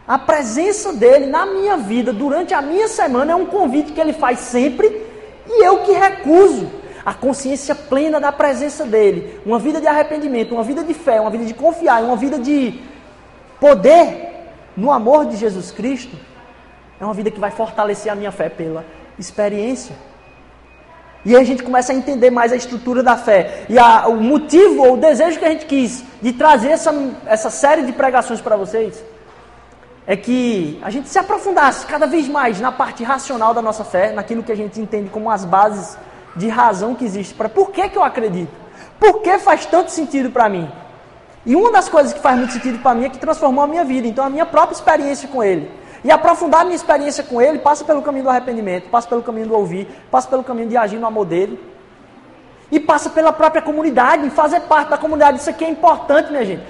[0.06, 4.12] A presença dele na minha vida durante a minha semana é um convite que ele
[4.12, 5.06] faz sempre
[5.46, 6.68] e eu que recuso.
[7.04, 11.30] A consciência plena da presença dele, uma vida de arrependimento, uma vida de fé, uma
[11.30, 12.80] vida de confiar, uma vida de
[13.58, 14.30] poder
[14.76, 16.16] no amor de Jesus Cristo,
[17.00, 18.84] é uma vida que vai fortalecer a minha fé pela
[19.18, 19.96] experiência.
[21.24, 23.64] E aí a gente começa a entender mais a estrutura da fé.
[23.68, 26.94] E a, o motivo ou o desejo que a gente quis de trazer essa,
[27.26, 29.02] essa série de pregações para vocês
[30.06, 34.12] é que a gente se aprofundasse cada vez mais na parte racional da nossa fé,
[34.12, 35.96] naquilo que a gente entende como as bases
[36.34, 38.52] de razão que existe para por que, que eu acredito,
[38.98, 40.70] por que faz tanto sentido para mim.
[41.44, 43.84] E uma das coisas que faz muito sentido para mim é que transformou a minha
[43.84, 45.70] vida, então a minha própria experiência com ele.
[46.04, 49.46] E aprofundar a minha experiência com ele passa pelo caminho do arrependimento, passa pelo caminho
[49.46, 51.60] do ouvir, passa pelo caminho de agir no amor dele.
[52.70, 55.38] E passa pela própria comunidade, em fazer parte da comunidade.
[55.38, 56.62] Isso aqui é importante, minha gente.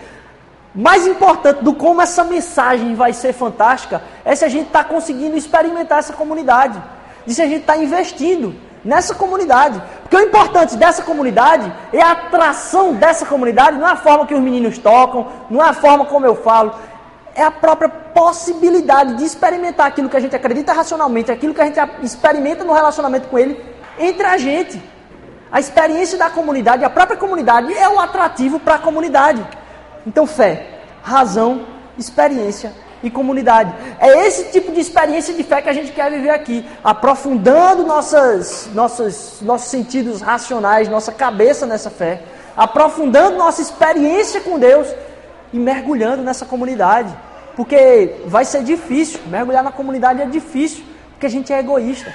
[0.75, 5.37] Mais importante do como essa mensagem vai ser fantástica é se a gente está conseguindo
[5.37, 6.83] experimentar essa comunidade.
[7.27, 8.55] E se a gente está investindo
[8.85, 9.81] nessa comunidade.
[10.03, 14.35] Porque o importante dessa comunidade é a atração dessa comunidade, não é a forma que
[14.35, 16.75] os meninos tocam, não é a forma como eu falo,
[17.35, 21.67] é a própria possibilidade de experimentar aquilo que a gente acredita racionalmente, aquilo que a
[21.67, 23.63] gente experimenta no relacionamento com ele,
[23.99, 24.83] entre a gente.
[25.51, 29.47] A experiência da comunidade, a própria comunidade é o atrativo para a comunidade.
[30.07, 31.67] Então, fé, razão,
[31.99, 32.73] experiência
[33.03, 33.75] e comunidade.
[33.99, 38.71] É esse tipo de experiência de fé que a gente quer viver aqui, aprofundando nossas,
[38.73, 42.23] nossas, nossos sentidos racionais, nossa cabeça nessa fé,
[42.57, 44.89] aprofundando nossa experiência com Deus
[45.53, 47.13] e mergulhando nessa comunidade.
[47.57, 52.13] Porque vai ser difícil, mergulhar na comunidade é difícil, porque a gente é egoísta.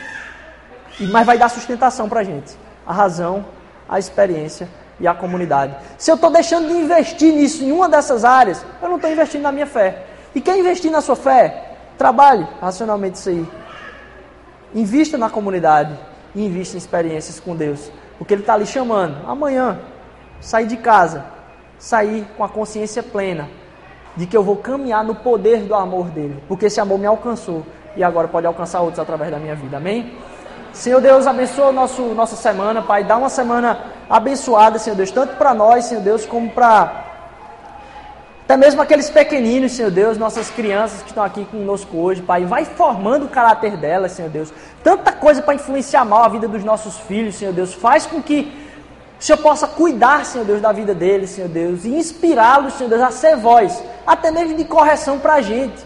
[1.11, 2.57] Mas vai dar sustentação para a gente.
[2.85, 3.45] A razão,
[3.87, 4.67] a experiência
[4.99, 5.75] e a comunidade.
[5.97, 9.43] Se eu estou deixando de investir nisso em uma dessas áreas, eu não estou investindo
[9.43, 10.03] na minha fé.
[10.33, 11.75] E quer investir na sua fé?
[11.97, 13.47] Trabalhe racionalmente isso aí.
[14.73, 15.97] Invista na comunidade
[16.35, 17.91] e invista em experiências com Deus.
[18.17, 19.17] Porque Ele está lhe chamando.
[19.27, 19.79] Amanhã,
[20.39, 21.25] sair de casa,
[21.77, 23.49] sair com a consciência plena
[24.15, 26.43] de que eu vou caminhar no poder do amor dele.
[26.47, 27.63] Porque esse amor me alcançou
[27.95, 29.77] e agora pode alcançar outros através da minha vida.
[29.77, 30.13] Amém?
[30.73, 33.03] Senhor Deus, abençoa nosso, nossa semana, Pai.
[33.03, 33.79] Dá uma semana
[34.09, 37.05] abençoada, Senhor Deus, tanto para nós, Senhor Deus, como para
[38.47, 42.45] até mesmo aqueles pequeninos, Senhor Deus, nossas crianças que estão aqui conosco hoje, Pai.
[42.45, 44.53] Vai formando o caráter delas, Senhor Deus.
[44.81, 47.73] Tanta coisa para influenciar mal a vida dos nossos filhos, Senhor Deus.
[47.73, 48.49] Faz com que
[49.19, 53.01] o Senhor possa cuidar, Senhor Deus, da vida deles, Senhor Deus, e inspirá-los, Senhor Deus,
[53.01, 55.85] a ser voz, até mesmo de correção para a gente.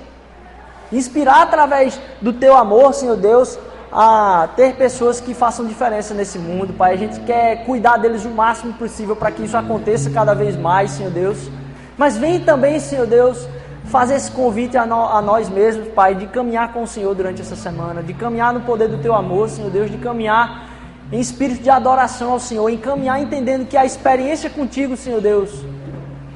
[0.92, 3.58] Inspirar através do teu amor, Senhor Deus,
[3.92, 6.94] a ter pessoas que façam diferença nesse mundo, Pai.
[6.94, 10.92] A gente quer cuidar deles o máximo possível para que isso aconteça cada vez mais,
[10.92, 11.50] Senhor Deus.
[11.98, 13.48] Mas vem também, Senhor Deus,
[13.86, 17.42] fazer esse convite a, no, a nós mesmos, Pai, de caminhar com o Senhor durante
[17.42, 20.70] essa semana, de caminhar no poder do Teu amor, Senhor Deus, de caminhar
[21.12, 25.66] em espírito de adoração ao Senhor, em caminhar entendendo que a experiência contigo, Senhor Deus,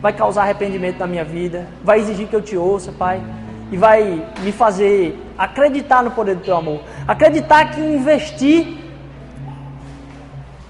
[0.02, 3.22] vai causar arrependimento na minha vida, vai exigir que eu te ouça, Pai
[3.72, 6.82] e vai me fazer acreditar no poder do teu amor.
[7.08, 8.78] Acreditar que investir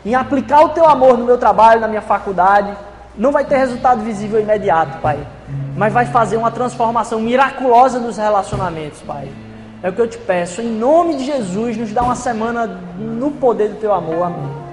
[0.05, 2.76] em aplicar o teu amor no meu trabalho, na minha faculdade,
[3.18, 5.18] não vai ter resultado visível imediato, Pai,
[5.76, 9.30] mas vai fazer uma transformação miraculosa nos relacionamentos, Pai.
[9.82, 13.32] É o que eu te peço, em nome de Jesus, nos dá uma semana no
[13.32, 14.64] poder do teu amor, amém.